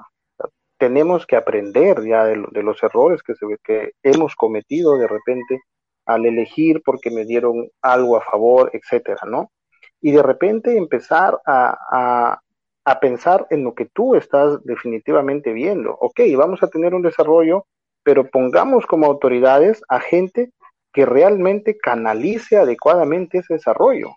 [0.78, 5.60] tenemos que aprender ya de, los errores que, se, que hemos cometido de repente
[6.06, 9.50] al elegir porque me dieron algo a favor, etcétera, ¿no?
[10.00, 12.38] Y de repente empezar a,
[12.84, 15.96] a, pensar en lo que tú estás definitivamente viendo.
[16.00, 17.66] Ok, vamos a tener un desarrollo,
[18.06, 20.52] pero pongamos como autoridades a gente
[20.92, 24.10] que realmente canalice adecuadamente ese desarrollo.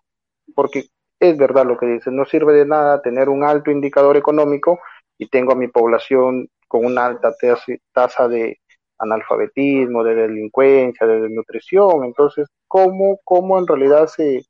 [0.54, 0.84] Porque
[1.20, 4.80] es verdad lo que dicen, no sirve de nada tener un alto indicador económico
[5.18, 7.34] y tengo a mi población con una alta
[7.92, 8.60] tasa de,
[9.00, 12.04] analfabetismo, de delincuencia, de desnutrición.
[12.04, 14.44] Entonces, ¿cómo, cómo en realidad se,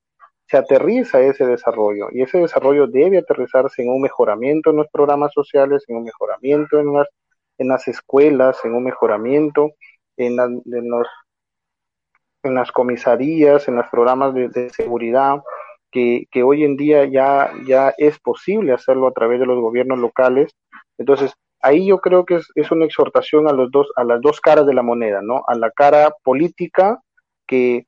[0.47, 2.09] se aterriza ese desarrollo?
[2.11, 6.77] Y ese desarrollo debe aterrizarse en un mejoramiento en los programas sociales, en un mejoramiento
[6.77, 7.07] en las,
[7.59, 9.73] en las escuelas, en un mejoramiento
[10.19, 11.07] en, en, los,
[12.43, 15.41] en las comisarías, en los programas de, seguridad,
[15.91, 20.51] que, hoy en día ya, ya es posible hacerlo a través de los gobiernos locales.
[20.97, 24.65] Entonces, ahí yo creo que es, una exhortación a los dos, a las dos caras
[24.67, 25.43] de la moneda, ¿no?
[25.47, 27.01] A la cara política
[27.47, 27.85] que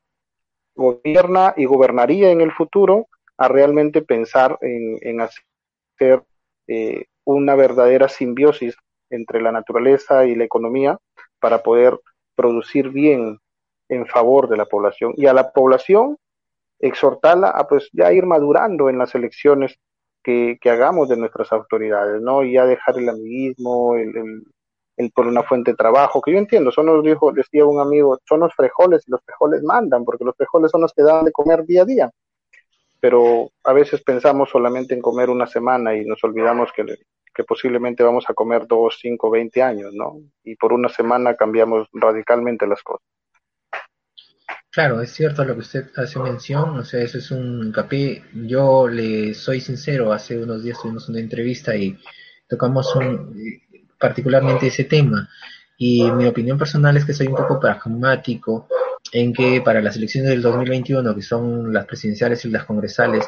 [0.75, 3.07] gobierna y gobernaría en el futuro,
[3.37, 6.23] a realmente pensar en, hacer
[6.67, 8.75] eh, una verdadera simbiosis
[9.11, 10.97] entre la naturaleza y la economía
[11.39, 11.99] para poder
[12.35, 13.39] producir bien
[13.89, 16.17] en favor de la población y a la población
[16.79, 19.77] exhortarla a pues ya ir madurando en las elecciones
[20.23, 22.43] que, hagamos de nuestras autoridades, ¿no?
[22.43, 24.43] Y ya dejar el amiguismo, el,
[24.97, 28.19] el, por una fuente de trabajo, que yo entiendo, son los dijo, decía un amigo,
[28.27, 31.31] son los frijoles y los frijoles mandan, porque los frijoles son los que dan de
[31.31, 32.11] comer día a día.
[32.99, 36.83] Pero a veces pensamos solamente en comer una semana y nos olvidamos que,
[37.33, 40.17] que posiblemente vamos a comer dos, cinco, veinte años, ¿no?
[40.43, 43.05] Y por una semana cambiamos radicalmente las cosas.
[44.69, 48.23] Claro, es cierto lo que usted hace mención, o sea, eso es un hincapié.
[48.33, 51.97] Yo le soy sincero, hace unos días tuvimos una entrevista y
[52.47, 53.35] tocamos un,
[53.99, 55.29] particularmente ese tema.
[55.77, 58.67] Y mi opinión personal es que soy un poco pragmático
[59.11, 63.27] en que para las elecciones del 2021, que son las presidenciales y las congresales,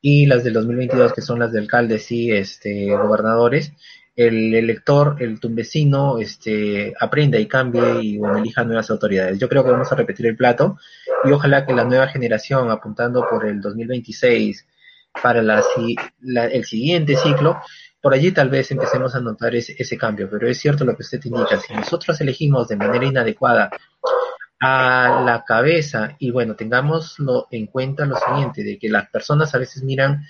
[0.00, 3.72] y las del 2022, que son las de alcaldes y este, gobernadores,
[4.16, 9.38] el elector, el tumbecino, este, aprenda y cambie y elija nuevas autoridades.
[9.38, 10.78] Yo creo que vamos a repetir el plato
[11.24, 14.66] y ojalá que la nueva generación, apuntando por el 2026
[15.22, 15.62] para la,
[16.22, 17.58] el siguiente ciclo,
[18.00, 20.28] por allí tal vez empecemos a notar ese, ese cambio.
[20.30, 23.70] Pero es cierto lo que usted indica, si nosotros elegimos de manera inadecuada
[24.60, 29.58] a la cabeza y bueno, tengámoslo en cuenta lo siguiente, de que las personas a
[29.58, 30.22] veces miran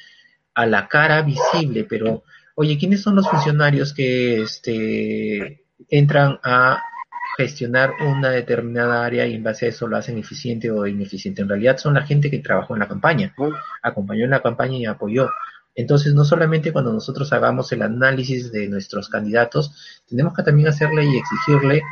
[0.54, 2.22] a la cara visible, pero
[2.54, 6.80] oye, ¿quiénes son los funcionarios que este, entran a
[7.36, 11.42] gestionar una determinada área y en base a eso lo hacen eficiente o ineficiente?
[11.42, 13.34] En realidad son la gente que trabajó en la campaña,
[13.82, 15.28] acompañó en la campaña y apoyó.
[15.74, 21.04] Entonces, no solamente cuando nosotros hagamos el análisis de nuestros candidatos, tenemos que también hacerle
[21.04, 21.82] y exigirle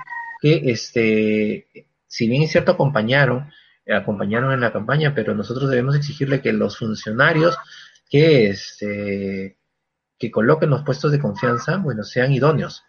[0.41, 3.51] que, este, si bien es cierto, acompañaron,
[3.87, 7.57] acompañaron en la campaña, pero nosotros debemos exigirle que los funcionarios
[8.11, 9.59] que, este,
[10.19, 12.83] que coloquen los puestos de confianza, bueno, sean idóneos,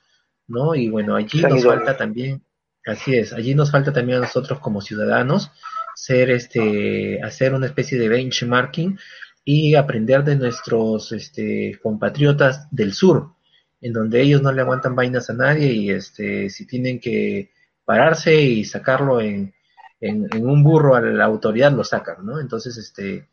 [0.48, 0.74] ¿no?
[0.74, 2.44] Y bueno, allí nos falta también,
[2.86, 5.52] así es, allí nos falta también a nosotros como ciudadanos
[6.00, 8.98] ser este, hacer una especie de benchmarking
[9.44, 13.34] y aprender de nuestros este, compatriotas del sur,
[13.82, 17.52] en donde ellos no le aguantan vainas a nadie y este, si tienen que
[17.90, 19.52] pararse y sacarlo en,
[20.00, 22.40] en, un burro a la autoridad, lo sacan, ¿no?
[22.40, 23.28] Entonces, este,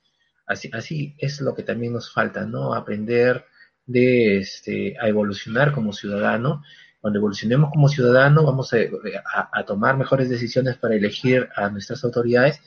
[0.47, 2.73] así, así es lo que también nos falta, ¿no?
[2.73, 3.45] Aprender
[3.85, 6.63] de este, a evolucionar como ciudadano.
[7.03, 12.59] Cuando evolucionemos como ciudadano vamos a, tomar mejores decisiones para elegir a nuestras autoridades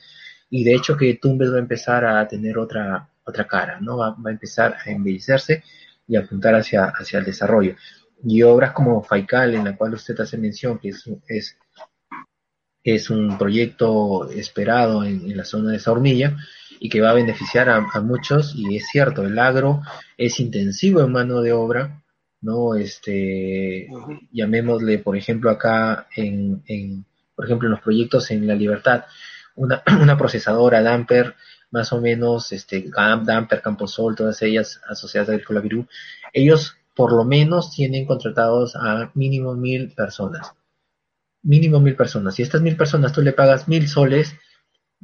[0.48, 3.96] y de hecho que Tumbes va a empezar a tener otra, otra cara, ¿no?
[3.96, 5.64] Va, a empezar a embellecerse
[6.06, 7.74] y a apuntar hacia, hacia el desarrollo.
[8.22, 11.56] Y obras como Faical, en la cual usted hace mención, que es, es,
[12.84, 16.36] es un proyecto esperado en, en la zona de Saurmilla,
[16.80, 19.82] y que va a beneficiar a, muchos y es cierto, el agro
[20.16, 22.02] es intensivo en mano de obra,
[22.40, 22.74] ¿no?
[22.74, 23.86] Este,
[24.32, 27.04] llamémosle, por ejemplo, acá en, en,
[27.36, 29.04] por ejemplo, en los proyectos en La Libertad,
[29.56, 31.34] una, una procesadora Damper,
[31.70, 35.86] más o menos, este, GAMP, Damper, Camposol, todas ellas asociadas a Agrícola Virú,
[36.32, 40.54] ellos por lo menos tienen contratados a mínimo mil personas.
[41.42, 42.34] Mínimo mil personas.
[42.34, 44.34] Si estas mil personas tú le pagas mil soles,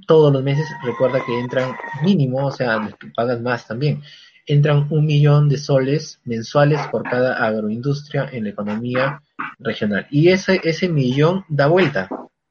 [0.07, 4.03] todos los meses, recuerda que entran mínimo, o sea, les pagan más también,
[4.47, 9.21] entran un millón de soles mensuales por cada agroindustria en la economía
[9.59, 10.07] regional.
[10.11, 12.09] Y ese, ese millón da vuelta,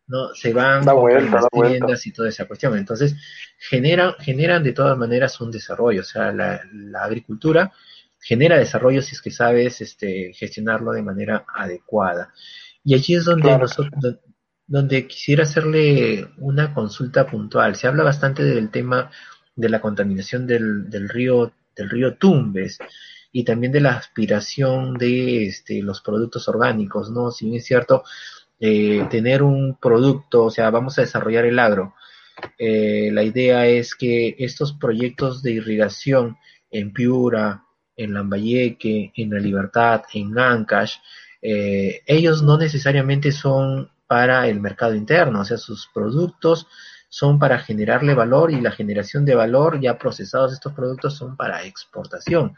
[0.07, 0.33] ¿no?
[0.33, 2.77] Se van da las tiendas y toda esa cuestión.
[2.77, 3.15] Entonces,
[3.59, 7.71] generan, generan de todas maneras un desarrollo, o sea, la, la agricultura
[8.25, 12.33] genera desarrollo si es que sabes este, gestionarlo de manera adecuada.
[12.85, 14.19] Y allí es donde nosotros,
[14.67, 17.75] donde quisiera hacerle una consulta puntual.
[17.75, 19.11] Se habla bastante del tema
[19.55, 22.79] de la contaminación del, del río del río Tumbes
[23.31, 27.31] y también de la aspiración de este, los productos orgánicos, ¿no?
[27.31, 28.03] Si bien es cierto,
[28.59, 31.95] eh, tener un producto, o sea, vamos a desarrollar el agro.
[32.57, 36.37] Eh, la idea es que estos proyectos de irrigación
[36.71, 37.65] en Piura,
[37.97, 40.95] en Lambayeque, en La Libertad, en Ancash,
[41.47, 46.65] eh, ellos no necesariamente son para el mercado interno, o sea, sus productos
[47.07, 51.63] son para generarle valor y la generación de valor ya procesados estos productos son para
[51.63, 52.55] exportación.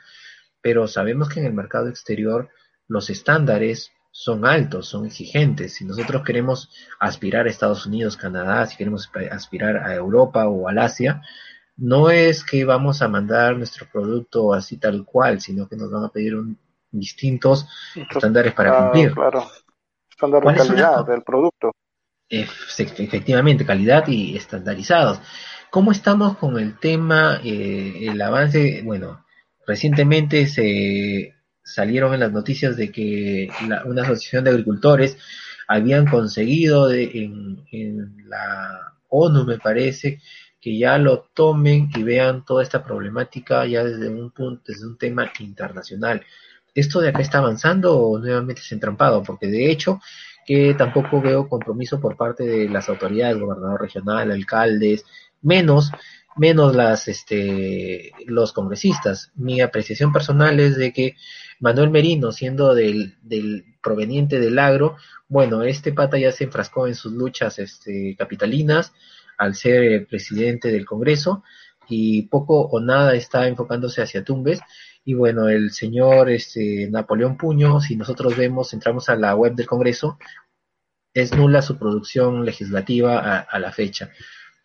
[0.62, 2.50] Pero sabemos que en el mercado exterior
[2.88, 5.73] los estándares son altos, son exigentes.
[5.73, 10.78] Si nosotros queremos aspirar a Estados Unidos, Canadá, si queremos aspirar a Europa o al
[10.78, 11.21] Asia,
[11.76, 16.06] no es que vamos a mandar nuestro producto así tal cual, sino que nos van
[16.06, 16.58] a pedir un,
[16.99, 19.13] distintos estándares para ah, cumplir.
[19.13, 19.47] Claro
[20.17, 21.71] estándar de calidad del producto.
[22.29, 25.21] Efectivamente, calidad y estandarizados.
[25.69, 28.81] ¿Cómo estamos con el tema, eh, el avance?
[28.83, 29.23] Bueno,
[29.65, 33.50] recientemente se salieron en las noticias de que
[33.85, 35.17] una asociación de agricultores
[35.67, 40.19] habían conseguido en, en la ONU, me parece,
[40.60, 44.98] que ya lo tomen y vean toda esta problemática ya desde un punto, desde un
[44.98, 46.25] tema internacional
[46.80, 50.00] esto de acá está avanzando o nuevamente es entrampado, porque de hecho
[50.46, 55.04] que tampoco veo compromiso por parte de las autoridades, gobernador regional, alcaldes,
[55.42, 55.92] menos
[56.38, 59.32] menos las este los congresistas.
[59.36, 61.15] Mi apreciación personal es de que
[61.60, 64.98] Manuel Merino, siendo del, del proveniente del agro,
[65.28, 68.94] bueno, este pata ya se enfrascó en sus luchas este, capitalinas
[69.38, 71.44] al ser presidente del Congreso
[71.90, 74.60] y poco o nada está enfocándose hacia Tumbes
[75.08, 79.65] Y bueno, el señor este, Napoleón Puño, si nosotros vemos, entramos a la web del
[79.65, 80.19] Congreso,
[81.13, 84.12] es nula su producción legislativa a, la fecha.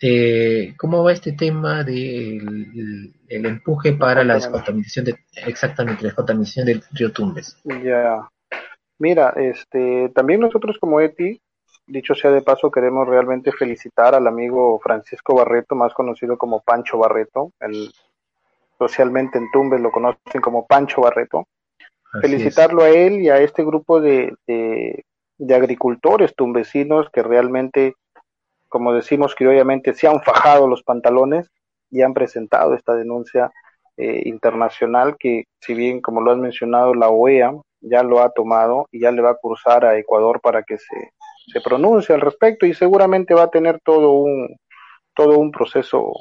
[0.01, 5.15] Eh, ¿Cómo va este tema del el empuje para la descontaminación de,
[5.47, 7.57] exactamente, la descontaminación del río Tumbes?
[7.85, 8.29] Ya,
[8.99, 11.41] mira, este, también nosotros como ETI,
[11.87, 16.99] dicho sea de paso, queremos realmente felicitar al amigo Francisco Barreto, más conocido como Pancho
[16.99, 17.93] Barreto, el,
[18.89, 21.47] socialmente en Tumbes lo conocen como Pancho Barreto.
[22.21, 27.95] Felicitarlo a él y a este grupo de, de agricultores tumbesinos que realmente,
[28.69, 31.51] como decimos que obviamente se han fajado los pantalones
[31.91, 33.51] y han presentado esta denuncia
[33.97, 38.87] eh, internacional que, si bien, como lo has mencionado, la OEA ya lo ha tomado
[38.91, 41.13] y ya le va a cursar a Ecuador para que se,
[41.53, 44.57] se pronuncie al respecto y seguramente va a tener todo un,
[45.15, 46.13] todo un proceso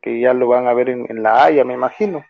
[0.00, 2.24] que, ya lo van a ver en, en la Haya, me imagino.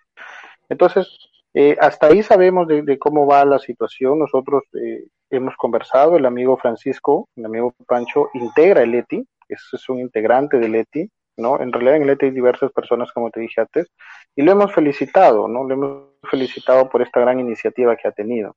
[0.68, 1.08] Entonces,
[1.54, 4.18] eh, hasta ahí sabemos de, cómo va la situación.
[4.18, 9.88] Nosotros eh, hemos conversado, el amigo Francisco, el amigo Pancho, integra el ETI, es, es
[9.88, 11.60] un integrante del ETI, ¿no?
[11.60, 13.88] En realidad en el ETI hay diversas personas, como te dije antes,
[14.36, 15.64] y lo hemos felicitado, ¿no?
[15.64, 18.54] Lo hemos felicitado por esta gran iniciativa que ha tenido.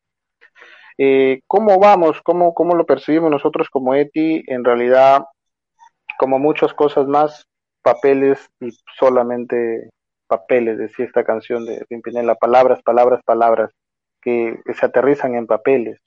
[0.97, 2.21] Eh, ¿Cómo vamos?
[2.21, 4.43] ¿Cómo, ¿Cómo lo percibimos nosotros como ETI?
[4.47, 5.23] En realidad,
[6.19, 7.47] como muchas cosas más,
[7.82, 9.89] papeles y solamente
[10.27, 13.71] papeles, decía esta canción de Pimpinela, palabras, palabras, palabras,
[14.21, 15.99] que, se aterrizan en papeles.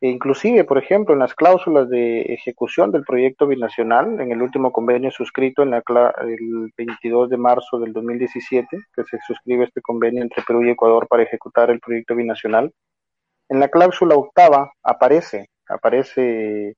[0.00, 4.70] E inclusive, por ejemplo, en las cláusulas de ejecución del proyecto binacional, en el último
[4.70, 5.82] convenio suscrito en la,
[6.20, 11.08] el 22 de marzo del 2017, que se suscribe este convenio entre Perú y Ecuador
[11.08, 12.70] para ejecutar el proyecto binacional,
[13.48, 16.74] en la cláusula octava aparece, aparece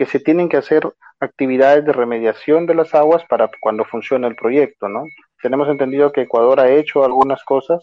[0.00, 0.90] que se tienen que hacer
[1.20, 5.04] actividades de remediación de las aguas para cuando funcione el proyecto, ¿no?
[5.42, 7.82] Tenemos entendido que Ecuador ha hecho algunas cosas,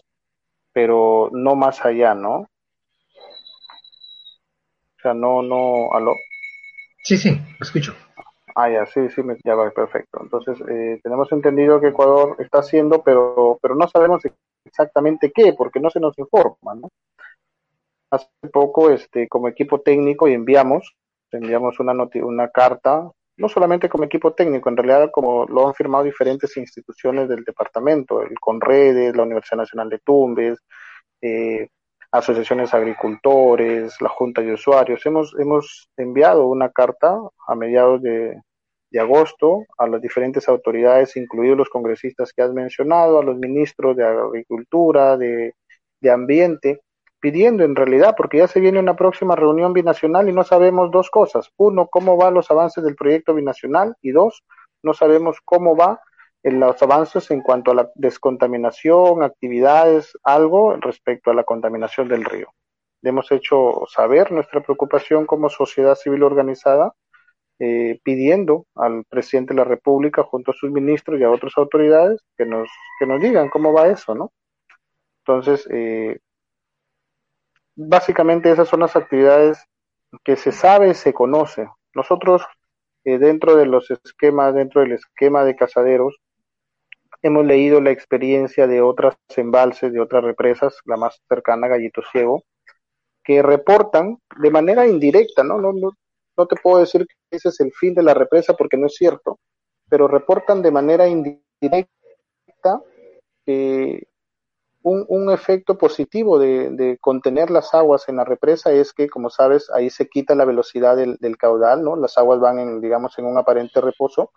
[0.72, 2.38] pero no más allá, ¿no?
[2.38, 2.48] O
[5.00, 6.16] sea, no, no, ¿aló?
[7.04, 7.94] Sí, sí, escucho.
[8.56, 10.18] Ah, ya, sí, sí, ya va, perfecto.
[10.20, 14.24] Entonces, eh, tenemos entendido que Ecuador está haciendo, pero, pero no sabemos
[14.64, 16.88] exactamente qué, porque no se nos informa, ¿no?
[18.10, 20.96] Hace poco, este, como equipo técnico, y enviamos
[21.32, 26.04] enviamos una, una carta, no solamente como equipo técnico, en realidad como lo han firmado
[26.04, 30.58] diferentes instituciones del departamento, el Conredes, la Universidad Nacional de Tumbes,
[31.20, 31.68] eh,
[32.10, 35.04] asociaciones agricultores, la Junta de Usuarios.
[35.06, 37.16] Hemos, hemos enviado una carta
[37.46, 38.40] a mediados de,
[38.90, 43.96] de agosto a las diferentes autoridades, incluidos los congresistas que has mencionado, a los ministros
[43.96, 45.54] de Agricultura, de,
[46.00, 46.80] de Ambiente,
[47.20, 51.10] pidiendo en realidad, porque ya se viene una próxima reunión binacional y no sabemos dos
[51.10, 51.50] cosas.
[51.56, 54.44] Uno, cómo van los avances del proyecto binacional y dos,
[54.82, 56.00] no sabemos cómo va
[56.42, 62.48] los avances en cuanto a la descontaminación, actividades, algo respecto a la contaminación del río.
[63.02, 66.92] Hemos hecho saber nuestra preocupación como sociedad civil organizada,
[67.60, 72.20] eh, pidiendo al presidente de la República junto a sus ministros y a otras autoridades
[72.36, 74.30] que nos, que nos digan cómo va eso, ¿no?
[75.24, 76.18] Entonces, eh,
[77.78, 79.64] básicamente esas son las actividades
[80.24, 81.68] que se sabe, se conoce.
[81.94, 82.42] Nosotros,
[83.04, 86.18] eh, dentro de los esquemas, dentro del esquema de cazaderos,
[87.22, 92.42] hemos leído la experiencia de otras embalses, de otras represas, la más cercana, Gallito Ciego,
[93.22, 95.58] que reportan de manera indirecta, ¿no?
[95.58, 95.92] No, no,
[96.36, 98.94] no te puedo decir que ese es el fin de la represa porque no es
[98.94, 99.38] cierto,
[99.88, 102.82] pero reportan de manera indirecta
[103.46, 104.08] que
[104.82, 109.90] un, efecto positivo de, contener las aguas en la represa es que, como sabes, ahí
[109.90, 111.96] se quita la velocidad del, caudal, ¿no?
[111.96, 114.32] Las aguas van, en, digamos, en un aparente reposo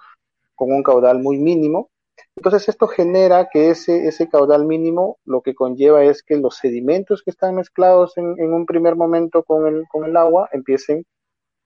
[0.55, 1.89] con un caudal muy mínimo.
[2.35, 7.23] Entonces esto genera que ese, ese caudal mínimo lo que conlleva es que los sedimentos
[7.23, 11.05] que están mezclados en, un primer momento con el, con el agua empiecen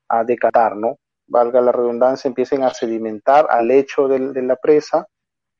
[0.07, 0.97] a decatar, ¿no?
[1.27, 5.07] Valga la redundancia, empiecen a sedimentar al lecho de la presa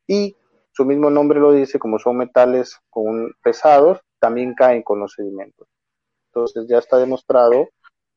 [0.07, 0.36] y
[0.76, 5.69] su mismo nombre lo dice, como son metales con pesados, también caen con los sedimentos.
[6.28, 7.69] Entonces ya está demostrado,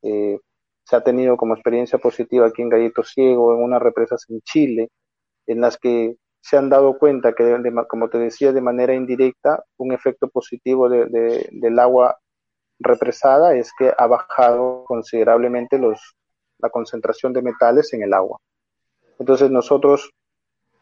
[0.03, 0.41] eh,
[0.83, 4.89] se ha tenido como experiencia positiva aquí en Gallito Ciego, en unas represas en Chile,
[5.47, 9.93] en las que se han dado cuenta que, como te decía, de manera indirecta, un
[9.93, 12.19] efecto positivo del agua
[12.81, 16.17] represada es que ha bajado considerablemente los,
[16.59, 18.39] la concentración de metales en el agua.
[19.21, 20.11] Entonces nosotros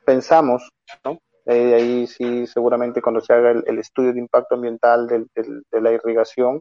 [0.07, 0.71] pensamos
[1.05, 1.19] ¿no?
[1.47, 6.61] Eh, ahí sí, seguramente cuando se haga el, estudio de impacto ambiental de la irrigación,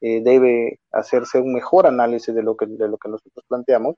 [0.00, 3.96] eh, debe hacerse un mejor análisis de lo, que, de lo que nosotros planteamos.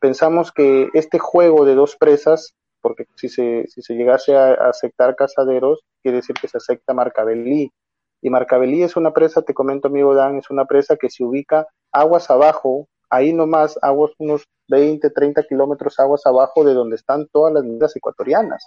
[0.00, 5.16] Pensamos que este juego de dos presas porque si se, si se llegase a, aceptar
[5.16, 7.72] Casaderos, quiere decir que se acepta Marcabelí.
[8.20, 11.66] Y Marcabelí es una presa, te comento amigo Dan, es una presa que se ubica
[11.90, 17.54] aguas abajo, ahí nomás, aguas unos 20, 30 kilómetros aguas abajo de donde están todas
[17.54, 18.66] las minas ecuatorianas.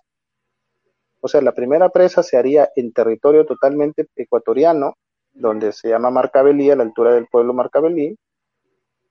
[1.26, 4.94] O sea, la primera presa se haría en territorio totalmente ecuatoriano,
[5.34, 8.16] donde se llama Marcabelí, a la altura del pueblo Marcabelí,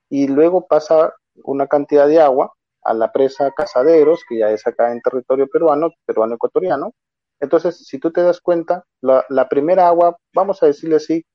[0.07, 1.13] y luego pasa
[1.43, 2.53] una cantidad de agua
[2.83, 6.93] a la presa Casaderos, que ya es acá en territorio peruano, peruano-ecuatoriano.
[7.41, 11.25] Entonces, si tú te das cuenta, la, primera agua, vamos a decirle así,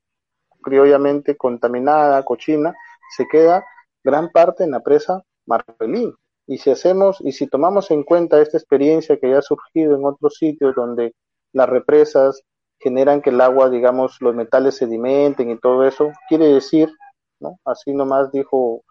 [0.62, 2.74] criollamente contaminada, cochina,
[3.14, 3.66] se queda
[4.03, 6.11] gran parte en la presa Marcabelí.
[6.51, 10.05] Y si hacemos, y si tomamos en cuenta esta experiencia que ya ha surgido en
[10.05, 11.14] otros sitios donde
[11.53, 12.42] las represas
[12.80, 16.90] generan que el agua, digamos, los metales sedimenten y todo eso, quiere decir,
[17.38, 17.61] ¿no?
[17.64, 18.82] Así nomás dijo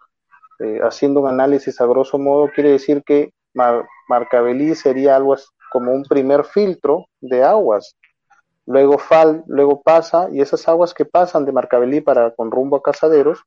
[0.60, 3.34] eh, haciendo un análisis a grosso modo, quiere decir que
[4.08, 5.36] Marcabelí sería algo
[5.70, 7.94] como un primer filtro de aguas.
[8.64, 12.82] Luego fal, luego pasa, y esas aguas que pasan de Marcabelí para con rumbo a
[12.82, 13.42] Casaderos,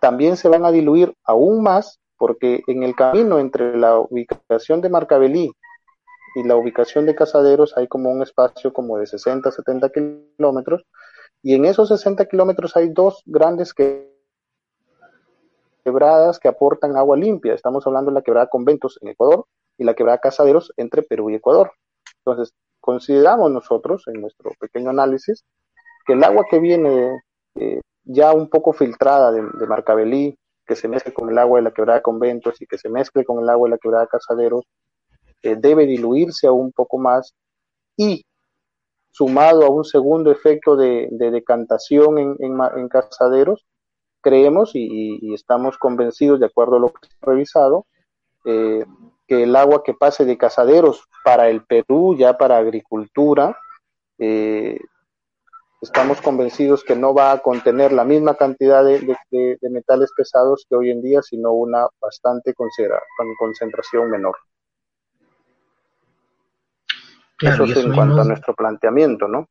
[0.00, 4.88] también se van a diluir aún más, porque en el camino entre la ubicación de
[4.88, 5.52] Marcabelí
[6.34, 10.84] y la ubicación de Casaderos hay como un espacio como de 60, 70 kilómetros,
[11.42, 14.14] y en esos 60 kilómetros hay dos grandes que
[15.84, 17.54] quebradas que aportan agua limpia.
[17.54, 19.46] Estamos hablando de la quebrada Conventos en Ecuador
[19.78, 21.70] y la quebrada Casaderos entre Perú y Ecuador.
[22.24, 25.44] Entonces, consideramos nosotros en nuestro pequeño análisis
[26.04, 27.22] que el agua que viene
[27.54, 30.36] eh, ya un poco filtrada de, Marcabelí,
[30.66, 33.42] que se mezcle con el agua de la quebrada Conventos y que se mezcle con
[33.42, 34.64] el agua de la quebrada Casaderos,
[35.42, 37.34] eh, debe diluirse aún un poco más
[37.96, 38.24] y
[39.10, 43.64] sumado a un segundo efecto de, decantación en, en casaderos,
[44.26, 47.86] creemos y, estamos convencidos, de acuerdo a lo que se ha revisado,
[48.44, 48.84] eh,
[49.26, 53.56] que el agua que pase de cazaderos para el Perú, ya para agricultura,
[54.18, 54.78] eh,
[55.86, 59.16] estamos convencidos que no va a contener la misma cantidad de,
[59.70, 62.68] metales pesados que hoy en día, sino una bastante con
[63.38, 64.36] concentración menor.
[67.40, 69.48] Eso es en cuanto a nuestro planteamiento, ¿no?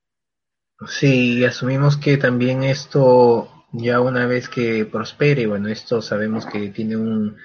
[0.88, 6.97] Sí, asumimos que también esto ya una vez que prospere, bueno, esto sabemos que tiene
[6.97, 7.38] un,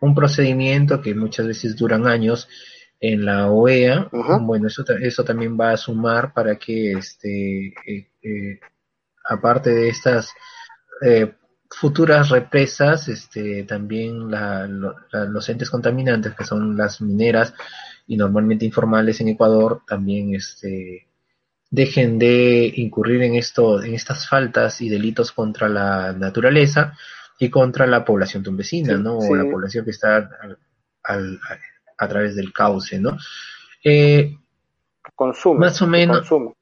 [0.00, 2.48] un procedimiento que muchas veces duran años
[3.00, 4.10] en la OEA,
[4.42, 8.60] bueno, eso, eso también va a sumar para que, este, eh, eh,
[9.24, 10.34] aparte de estas
[11.02, 11.32] eh,
[11.70, 17.54] futuras represas, este, también la, los entes contaminantes, que son las mineras
[18.06, 21.06] y normalmente informales en Ecuador, también este,
[21.70, 26.98] dejen de incurrir en esto, en estas faltas y delitos contra la naturaleza
[27.38, 29.16] y contra la población tumbesina, ¿no?
[29.18, 30.38] O la población que está
[31.02, 31.40] al,
[32.00, 33.16] a través del cauce, ¿no?
[33.84, 34.36] Eh,
[35.14, 35.60] consume.
[35.60, 36.18] Más o menos.
[36.18, 36.54] Consume.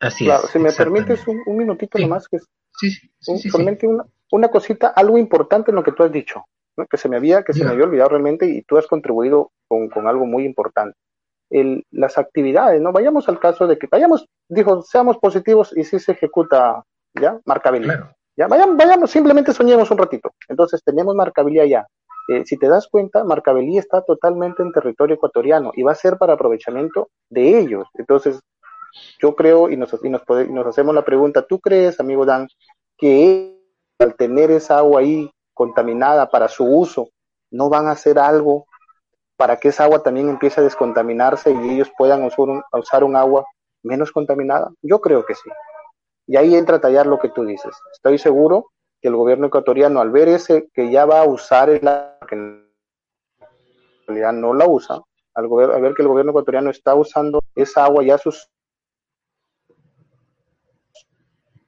[0.00, 2.38] Así claro, Si me permites un, minutito nomás, que
[2.76, 2.90] sí,
[3.20, 6.44] sí, solamente una, una cosita, algo importante en lo que tú has dicho,
[6.90, 9.88] que se me había, que se me había olvidado realmente y tú has contribuido con,
[9.88, 10.96] con algo muy importante
[11.90, 12.92] las actividades, ¿no?
[12.92, 16.82] Vayamos al caso de que vayamos, dijo, seamos positivos y si se ejecuta,
[17.20, 17.38] ¿ya?
[17.44, 18.12] Marcabilidad.
[18.34, 20.32] Ya, vayamos, vayamos, simplemente soñemos un ratito.
[20.48, 21.86] Entonces, tenemos marcabilidad ya.
[22.28, 26.18] Eh, si te das cuenta, Marcabilidad está totalmente en territorio ecuatoriano y va a ser
[26.18, 27.88] para aprovechamiento de ellos.
[27.94, 28.40] Entonces,
[29.20, 32.48] yo creo y nos, y nos, nos hacemos la pregunta, ¿tú crees, amigo Dan,
[32.96, 33.58] que
[33.98, 37.08] al tener esa agua ahí contaminada para su uso,
[37.50, 38.66] no van a hacer algo
[39.36, 43.44] para que esa agua también empiece a descontaminarse y ellos puedan usar un, agua
[43.82, 44.70] menos contaminada?
[44.82, 45.50] Yo creo que sí.
[46.26, 47.74] Y ahí entra a tallar lo que tú dices.
[47.92, 48.70] Estoy seguro
[49.02, 52.72] que el gobierno ecuatoriano, al ver ese que ya va a usar el que en
[54.06, 55.02] realidad no la usa,
[55.34, 58.48] al, ver que el gobierno ecuatoriano está usando esa agua ya sus,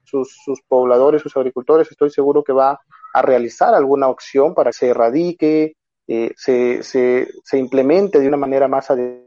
[0.05, 2.80] sus, sus pobladores, sus agricultores, estoy seguro que va
[3.12, 5.76] a realizar alguna opción para que se erradique
[6.07, 9.24] eh, se, se, se, implemente de una manera más adecuada.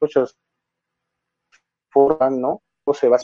[0.00, 0.36] Muchas
[1.90, 2.62] formas, ¿no?
[2.84, 3.18] O se va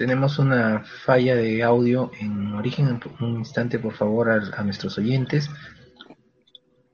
[0.00, 2.98] Tenemos una falla de audio en origen.
[3.20, 5.50] Un instante, por favor, a nuestros oyentes.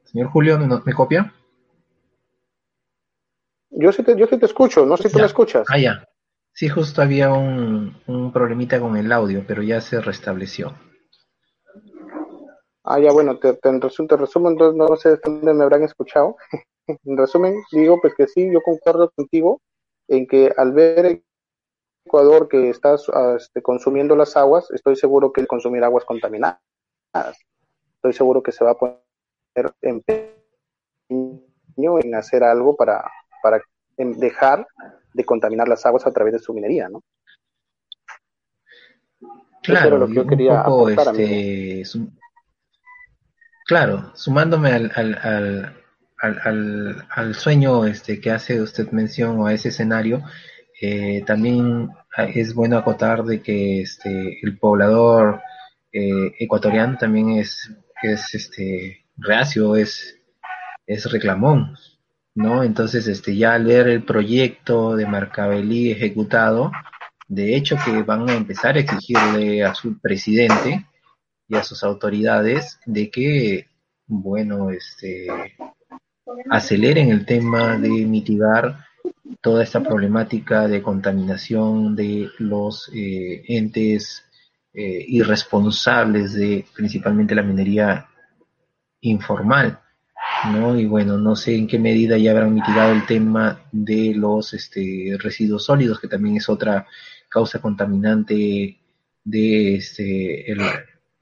[0.03, 1.33] Señor Julio, ¿me, copia?
[3.71, 5.67] Yo sí, te, yo te escucho, no sé si tú me escuchas.
[5.71, 6.05] Ah, ya.
[6.57, 10.73] Sí, justo había un, un problemita con el audio, pero ya se restableció.
[12.83, 13.71] Ah, ya, bueno, te, te,
[14.17, 16.39] resumo, entonces no sé dónde me habrán escuchado.
[16.87, 19.61] en resumen, digo pues que sí, yo concuerdo contigo
[20.09, 21.23] en que al ver
[22.07, 22.97] Ecuador que está
[23.37, 26.59] este, consumiendo las aguas, estoy seguro que el consumir aguas contaminadas.
[27.97, 30.39] Estoy seguro que se va a poner empeño
[30.99, 33.05] en hacer algo para,
[33.43, 33.61] para
[33.99, 34.67] dejar
[35.17, 37.03] de contaminar las aguas a través de su minería, ¿no?
[39.63, 41.83] Claro, lo que yo quería poco, este,
[43.67, 45.75] claro, sumándome al, al,
[46.21, 50.23] al, al, sueño este, que hace usted mención o a ese escenario,
[50.81, 51.91] eh, también
[52.35, 55.41] es bueno acotar de que este, el poblador
[55.91, 60.17] eh, ecuatoriano también es, es este, reacio, es,
[60.87, 61.77] es reclamón,
[62.37, 62.63] ¿no?
[62.63, 66.71] Entonces, este, ya al ver el proyecto de Marcabelí ejecutado,
[67.27, 70.87] de hecho que van a empezar a exigirle a su presidente
[71.49, 73.69] y a sus autoridades de que,
[74.07, 75.27] bueno, este,
[76.51, 78.85] aceleren el tema de mitigar
[79.41, 84.25] toda esta problemática de contaminación de los eh, entes
[84.75, 88.07] eh, irresponsables de principalmente la minería
[89.01, 89.81] informal.
[90.45, 90.79] ¿No?
[90.79, 95.17] Y bueno, no sé en qué medida ya habrán mitigado el tema de los este,
[95.19, 96.87] residuos sólidos, que también es otra
[97.29, 98.79] causa contaminante
[99.25, 100.61] de este, el,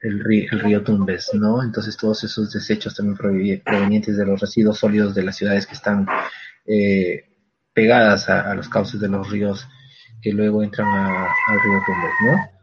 [0.01, 1.63] el, río, Tumbes, ¿no?
[1.63, 3.17] Entonces todos esos desechos también
[3.63, 6.05] provenientes de los residuos sólidos de las ciudades que están
[6.67, 7.25] eh,
[7.73, 9.67] pegadas a, los cauces de los ríos
[10.21, 12.55] que luego entran al río Tumbes, ¿no?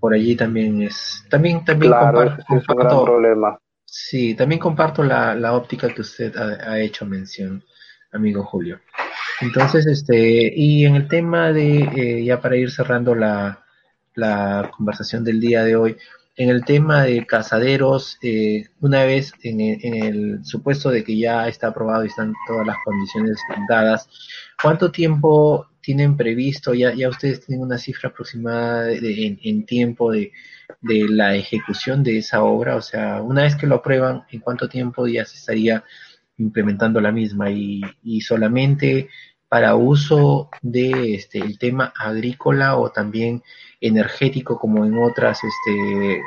[0.00, 3.58] Por allí también es, también, también comparto, problema.
[3.96, 7.62] Sí, también comparto la, la óptica que usted ha hecho mención,
[8.10, 8.80] amigo Julio.
[9.40, 13.64] Entonces, este, y en el tema de, eh, ya para ir cerrando la,
[14.16, 15.96] la, conversación del día de hoy,
[16.34, 21.68] en el tema de casaderos, eh, una vez en el, supuesto de que ya está
[21.68, 23.38] aprobado y están todas las condiciones
[23.68, 24.08] dadas,
[24.60, 26.74] ¿cuánto tiempo tienen previsto?
[26.74, 30.32] Ya, ya ustedes tienen una cifra aproximada en, en, tiempo de,
[30.80, 34.68] de la ejecución de esa obra, o sea, una vez que lo aprueban, ¿en cuánto
[34.68, 35.84] tiempo ya se estaría
[36.38, 39.08] implementando la misma y, y solamente
[39.48, 43.42] para uso de este el tema agrícola o también
[43.80, 46.22] energético como en otras este eh,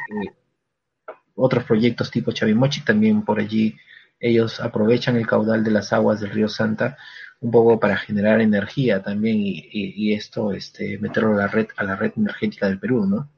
[1.35, 3.75] otros proyectos tipo Chavimochi también por allí
[4.19, 6.97] ellos aprovechan el caudal de las aguas del río Santa
[7.39, 11.83] un poco para generar energía también y, y, esto este meterlo a la red a
[11.83, 13.29] la red energética del Perú no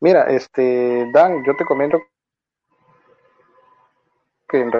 [0.00, 2.02] Mira, este Dan, yo te comento
[4.48, 4.70] que en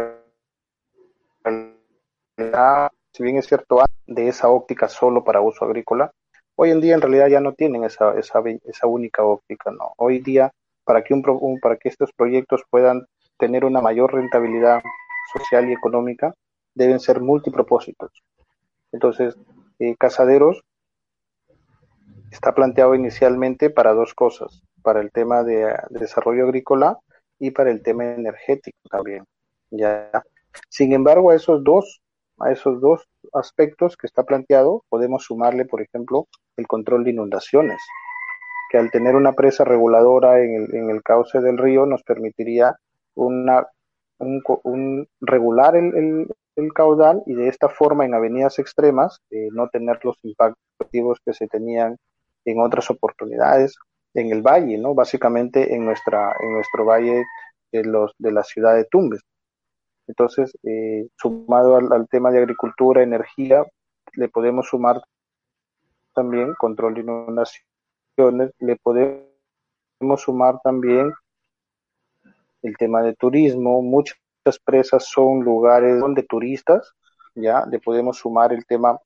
[2.37, 6.13] realidad, si bien es cierto, de esa óptica solo para uso agrícola,
[6.57, 9.95] hoy en día en realidad ya no tienen esa, esa, esa única óptica, ¿no?
[9.97, 10.53] Hoy día,
[10.85, 11.23] para que, un,
[11.61, 13.07] para que estos proyectos puedan
[13.39, 14.83] tener una mayor rentabilidad
[15.33, 16.35] social y económica,
[16.75, 18.23] deben ser multipropósitos.
[18.93, 19.37] Entonces,
[19.79, 20.63] eh, Casaderos
[22.31, 26.99] está planteado inicialmente para dos cosas, para el tema de desarrollo agrícola
[27.39, 29.25] y para el tema energético también.
[29.71, 30.11] Ya.
[30.69, 32.03] Sin embargo, a esos dos,
[32.39, 37.81] a esos dos aspectos que está planteado, podemos sumarle, por ejemplo, el control de inundaciones,
[38.71, 42.77] que al tener una presa reguladora en el, en el cauce del río nos permitiría
[43.15, 43.67] una,
[44.19, 46.35] un, regular el, el,
[46.75, 49.21] caudal y de esta forma en avenidas extremas
[49.53, 51.97] no tener los impactos que se tenían
[52.45, 53.77] en otras oportunidades
[54.15, 54.95] en el valle, ¿no?
[54.95, 57.25] Básicamente en nuestra en nuestro valle
[57.73, 59.21] de los de la ciudad de Tumbes.
[60.07, 63.65] Entonces, eh, sumado al, tema de agricultura, energía,
[64.15, 65.03] le podemos sumar
[66.15, 71.13] también control de inundaciones, le podemos sumar también
[72.63, 74.19] el tema de turismo, muchas
[74.65, 76.95] presas son lugares donde turistas,
[77.35, 78.99] ya le podemos sumar el tema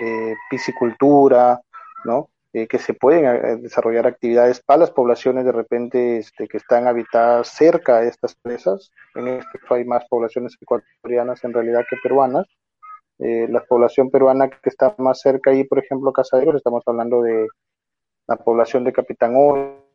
[0.00, 1.60] de piscicultura,
[2.04, 2.30] ¿no?
[2.52, 6.88] Eh, que se pueden eh, desarrollar actividades para las poblaciones de repente este, que están
[6.88, 8.90] habitadas cerca de estas presas.
[9.14, 12.46] En este caso hay más poblaciones ecuatorianas en realidad que peruanas.
[13.20, 17.46] Eh, la población peruana que está más cerca ahí, por ejemplo, Casaderos, estamos hablando de
[18.26, 19.89] la población de Capitán Oro,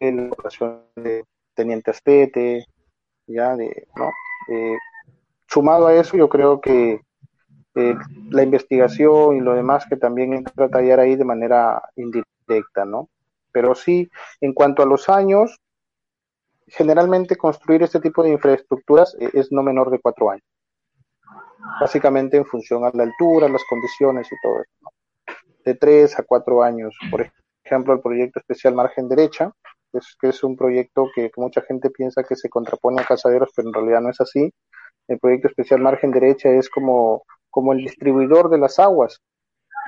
[0.00, 1.24] la población de
[1.54, 2.64] Teniente Astete,
[3.26, 4.10] ya de, ¿no?
[5.46, 7.00] sumado a eso, yo creo que
[7.74, 7.94] eh,
[8.30, 13.08] la investigación y lo demás que también entra a tallar ahí de manera indirecta, ¿no?
[13.52, 15.58] Pero sí, en cuanto a los años,
[16.66, 20.44] generalmente construir este tipo de infraestructuras eh, es no menor de cuatro años.
[21.80, 24.72] Básicamente en función a la altura, las condiciones y todo eso.
[24.82, 24.90] ¿no?
[25.64, 26.96] De tres a cuatro años.
[27.10, 27.30] Por
[27.62, 29.52] ejemplo, el proyecto especial Margen Derecha
[29.92, 33.68] es que es un proyecto que, mucha gente piensa que se contrapone a Casaderos, pero
[33.68, 34.52] en realidad no es así.
[35.08, 39.20] El proyecto especial Margen Derecha es como, como el distribuidor de las aguas.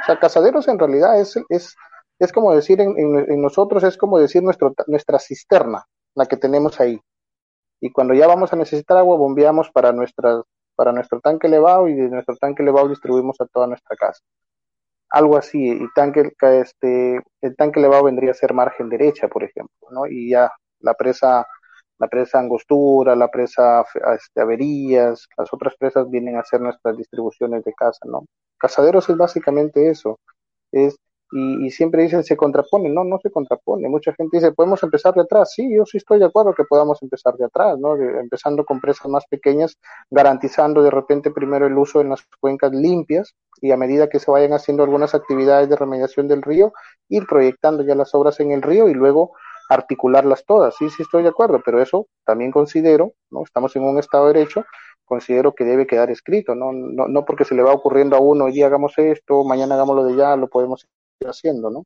[0.03, 1.77] O sea, Casaderos en realidad es, es,
[2.19, 5.85] es como decir en, nosotros, es como decir nuestro, nuestra cisterna,
[6.15, 7.01] la que tenemos ahí.
[7.81, 10.43] Y cuando ya vamos a necesitar agua, bombeamos para, nuestra,
[10.77, 14.23] para nuestro tanque elevado y de nuestro tanque elevado distribuimos a toda nuestra casa
[15.11, 19.89] algo así, y tanque, este, el tanque elevado vendría a ser margen derecha, por ejemplo,
[19.91, 20.07] ¿no?
[20.07, 20.51] Y ya
[20.81, 21.47] la presa,
[21.99, 23.85] la presa Angostura, la presa
[24.17, 28.25] este, Averías, las otras presas vienen a ser nuestras distribuciones de casa, ¿no?
[28.59, 30.19] Casaderos es básicamente eso,
[30.73, 30.97] es
[31.33, 33.89] y, siempre dicen se contrapone, no, no se contrapone.
[33.89, 35.53] Mucha gente dice, podemos empezar de atrás.
[35.55, 37.97] Sí, yo sí estoy de acuerdo que podamos empezar de atrás, ¿no?
[37.97, 39.79] empezando con presas más pequeñas,
[40.11, 44.31] garantizando de repente primero el uso en las cuencas limpias y a medida que se
[44.31, 46.73] vayan haciendo algunas actividades de remediación del río,
[47.09, 49.33] ir proyectando ya las obras en el río y luego
[49.69, 50.75] articularlas todas.
[50.77, 53.45] Sí, sí estoy de acuerdo, pero eso también considero, ¿no?
[53.45, 54.65] Estamos en un Estado de Derecho,
[55.05, 56.73] considero que debe quedar escrito, ¿no?
[56.73, 59.95] No, no porque se le va ocurriendo a uno, hoy día hagamos esto, mañana hagamos
[59.95, 60.87] lo de ya, lo podemos
[61.29, 61.85] haciendo, ¿no?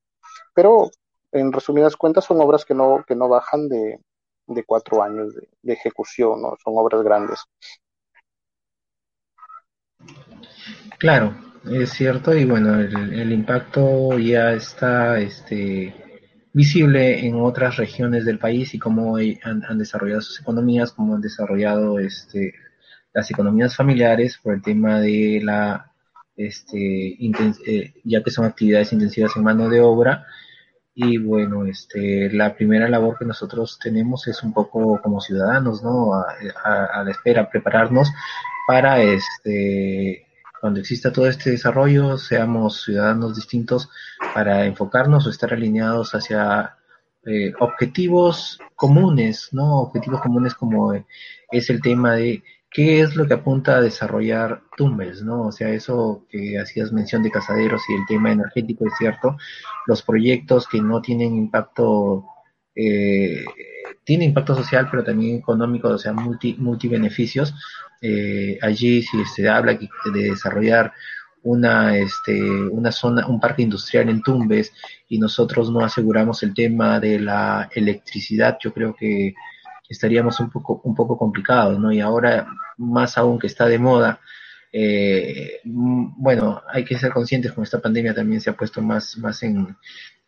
[0.54, 0.90] Pero
[1.32, 3.98] en resumidas cuentas son obras que no, que no bajan de,
[4.46, 6.56] de cuatro años de, ejecución, ¿no?
[6.62, 7.40] Son obras grandes.
[10.98, 11.34] Claro,
[11.70, 15.94] es cierto, y bueno, el, impacto ya está este,
[16.52, 21.20] visible en otras regiones del país y cómo han, han, desarrollado sus economías, cómo han
[21.20, 22.54] desarrollado este,
[23.12, 25.93] las economías familiares por el tema de la
[26.36, 27.16] este,
[27.66, 30.26] eh, ya que son actividades intensivas en mano de obra.
[30.94, 36.14] Y bueno, este, la primera labor que nosotros tenemos es un poco como ciudadanos, ¿no?
[36.14, 38.12] A, la espera, prepararnos
[38.68, 40.26] para este,
[40.60, 43.90] cuando exista todo este desarrollo, seamos ciudadanos distintos
[44.34, 46.76] para enfocarnos o estar alineados hacia
[47.26, 49.80] eh, objetivos comunes, ¿no?
[49.80, 50.92] Objetivos comunes como
[51.50, 52.42] es el tema de
[52.74, 55.46] ¿Qué es lo que apunta a desarrollar Tumbes, no?
[55.46, 59.36] O sea, eso que hacías mención de casaderos y el tema energético es cierto.
[59.86, 62.24] Los proyectos que no tienen impacto,
[62.74, 63.44] eh,
[64.02, 67.54] tiene impacto social, pero también económico, o sea, multi, multibeneficios.
[68.02, 69.74] Eh, allí si se habla
[70.12, 70.92] de desarrollar
[71.44, 74.72] una, este, una zona, un parque industrial en Tumbes
[75.08, 79.34] y nosotros no aseguramos el tema de la electricidad, yo creo que
[79.88, 81.92] estaríamos un poco, un poco complicados, ¿no?
[81.92, 82.48] Y ahora,
[82.78, 84.20] más aún que está de moda,
[84.72, 89.42] eh, bueno, hay que ser conscientes con esta pandemia también se ha puesto más, más
[89.44, 89.76] en,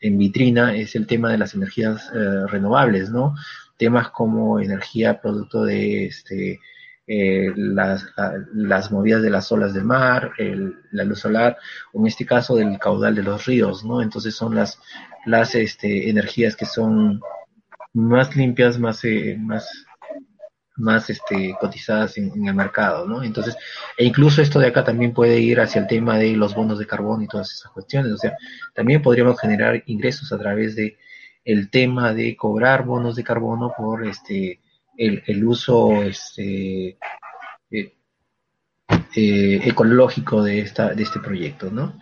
[0.01, 3.35] en vitrina, es el tema de las energías eh, renovables, ¿no?
[3.77, 6.61] Temas como energía producto de este,
[7.09, 8.07] eh, las,
[8.53, 11.57] las movidas de las olas del mar, el, la luz solar,
[11.93, 14.03] o en este caso del caudal de los ríos, ¿no?
[14.03, 14.81] Entonces son las,
[15.25, 17.21] las este, energías que son
[17.93, 19.86] más limpias, más, eh, más,
[20.77, 23.23] más este, cotizadas en, el mercado, ¿no?
[23.23, 23.57] Entonces,
[23.97, 26.87] e incluso esto de acá también puede ir hacia el tema de los bonos de
[26.87, 28.37] carbón y todas esas cuestiones, o sea,
[28.75, 30.99] también podríamos generar ingresos a través de
[31.45, 34.61] el tema de cobrar bonos de carbono por este
[34.99, 36.99] el, uso este
[37.71, 37.95] eh,
[39.15, 41.99] eh, ecológico de esta de este proyecto, ¿no?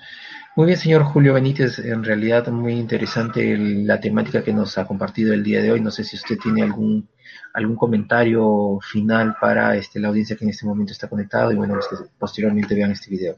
[0.57, 5.35] Muy bien, señor Julio Benítez, en realidad muy interesante la temática que nos ha compartido
[5.35, 5.81] el día de hoy.
[5.81, 7.09] No sé si usted tiene algún
[7.55, 11.75] algún comentario final para este, la audiencia que en este momento está conectado y bueno,
[11.75, 13.37] que posteriormente vean este video.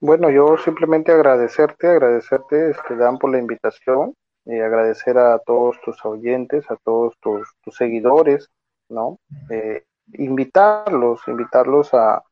[0.00, 4.14] Bueno, yo simplemente agradecerte, agradecerte, este, Dan, por la invitación
[4.44, 8.50] y agradecer a todos tus oyentes, a todos tus, seguidores,
[8.88, 9.18] ¿no?
[9.50, 12.22] Eh, invitarlos, invitarlos a,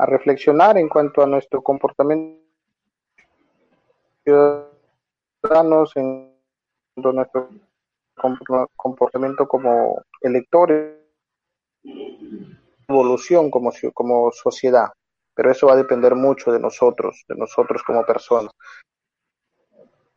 [0.00, 2.40] a reflexionar en cuanto a nuestro comportamiento
[4.24, 6.34] ciudadanos, en
[6.96, 7.50] nuestro
[8.76, 10.96] comportamiento como electores,
[12.88, 14.88] evolución como, como sociedad.
[15.34, 18.52] Pero eso va a depender mucho de nosotros, de nosotros como personas.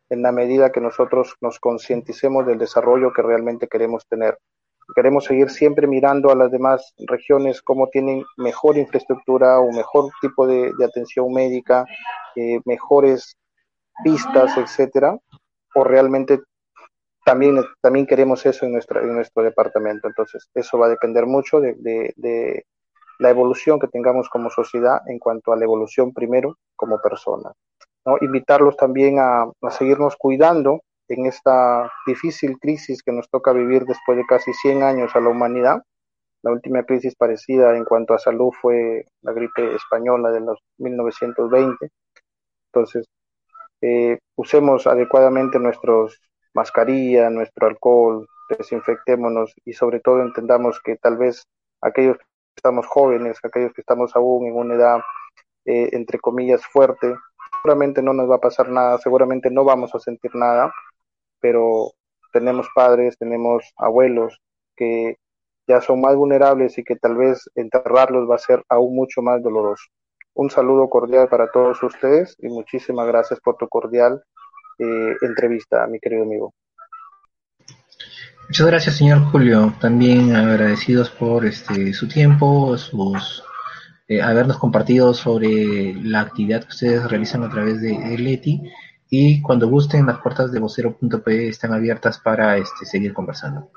[0.08, 4.38] En la medida que nosotros nos concienticemos del desarrollo que realmente queremos tener
[4.94, 10.46] queremos seguir siempre mirando a las demás regiones cómo tienen mejor infraestructura o mejor tipo
[10.46, 11.84] de, atención médica,
[12.36, 13.36] eh, mejores
[14.02, 15.18] pistas, etcétera,
[15.74, 16.40] o realmente
[17.24, 20.08] también, también queremos eso en, nuestra, en nuestro departamento.
[20.08, 22.64] Entonces, eso va a depender mucho de,
[23.20, 27.52] la evolución que tengamos como sociedad en cuanto a la evolución primero como persona.
[28.04, 28.16] ¿no?
[28.20, 34.16] Invitarlos también a, a seguirnos cuidando en esta difícil crisis que nos toca vivir después
[34.18, 35.82] de casi 100 años a la humanidad.
[36.42, 41.90] La última crisis parecida en cuanto a salud fue la gripe española de los 1920.
[42.72, 43.06] Entonces,
[43.80, 46.20] eh, usemos adecuadamente nuestros,
[46.54, 51.44] mascarilla, nuestro alcohol, desinfectémonos y sobre todo entendamos que tal vez
[51.80, 52.24] aquellos que
[52.56, 55.00] estamos jóvenes, aquellos que estamos aún en una edad
[55.66, 57.14] eh, entre comillas fuerte,
[57.62, 60.72] seguramente no nos va a pasar nada, seguramente no vamos a sentir nada,
[61.44, 61.92] pero
[62.32, 64.40] tenemos padres, tenemos abuelos
[64.74, 65.18] que
[65.68, 69.42] ya son más vulnerables y que tal vez enterrarlos va a ser aún mucho más
[69.42, 69.84] doloroso.
[70.32, 74.22] Un saludo cordial para todos ustedes y muchísimas gracias por tu cordial
[74.78, 76.54] eh, entrevista, mi querido amigo.
[78.48, 79.74] Muchas gracias, señor Julio.
[79.82, 83.44] También agradecidos por este su tiempo, sus
[84.08, 88.62] eh, habernos compartido sobre la actividad que ustedes realizan a través de, Leti
[89.10, 93.70] y cuando gusten las puertas de vocero.p están abiertas para este, seguir conversando.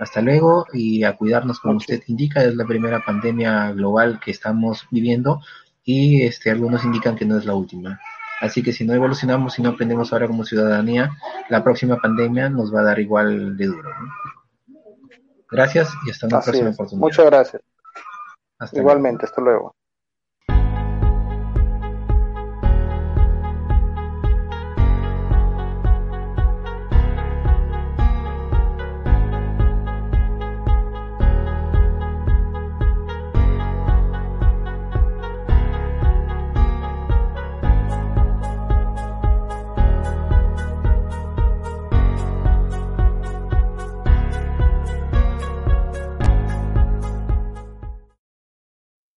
[0.00, 4.86] Hasta luego y a cuidarnos como usted indica, es la primera pandemia global que estamos
[4.90, 5.40] viviendo
[5.84, 8.00] y este, algunos indican que no es la última.
[8.40, 11.12] Así que si no evolucionamos y no aprendemos ahora como ciudadanía,
[11.48, 13.90] la próxima pandemia nos va a dar igual de duro.
[15.48, 17.06] Gracias y hasta una próxima oportunidad.
[17.06, 17.62] Muchas gracias.
[18.72, 19.74] Igualmente, hasta luego.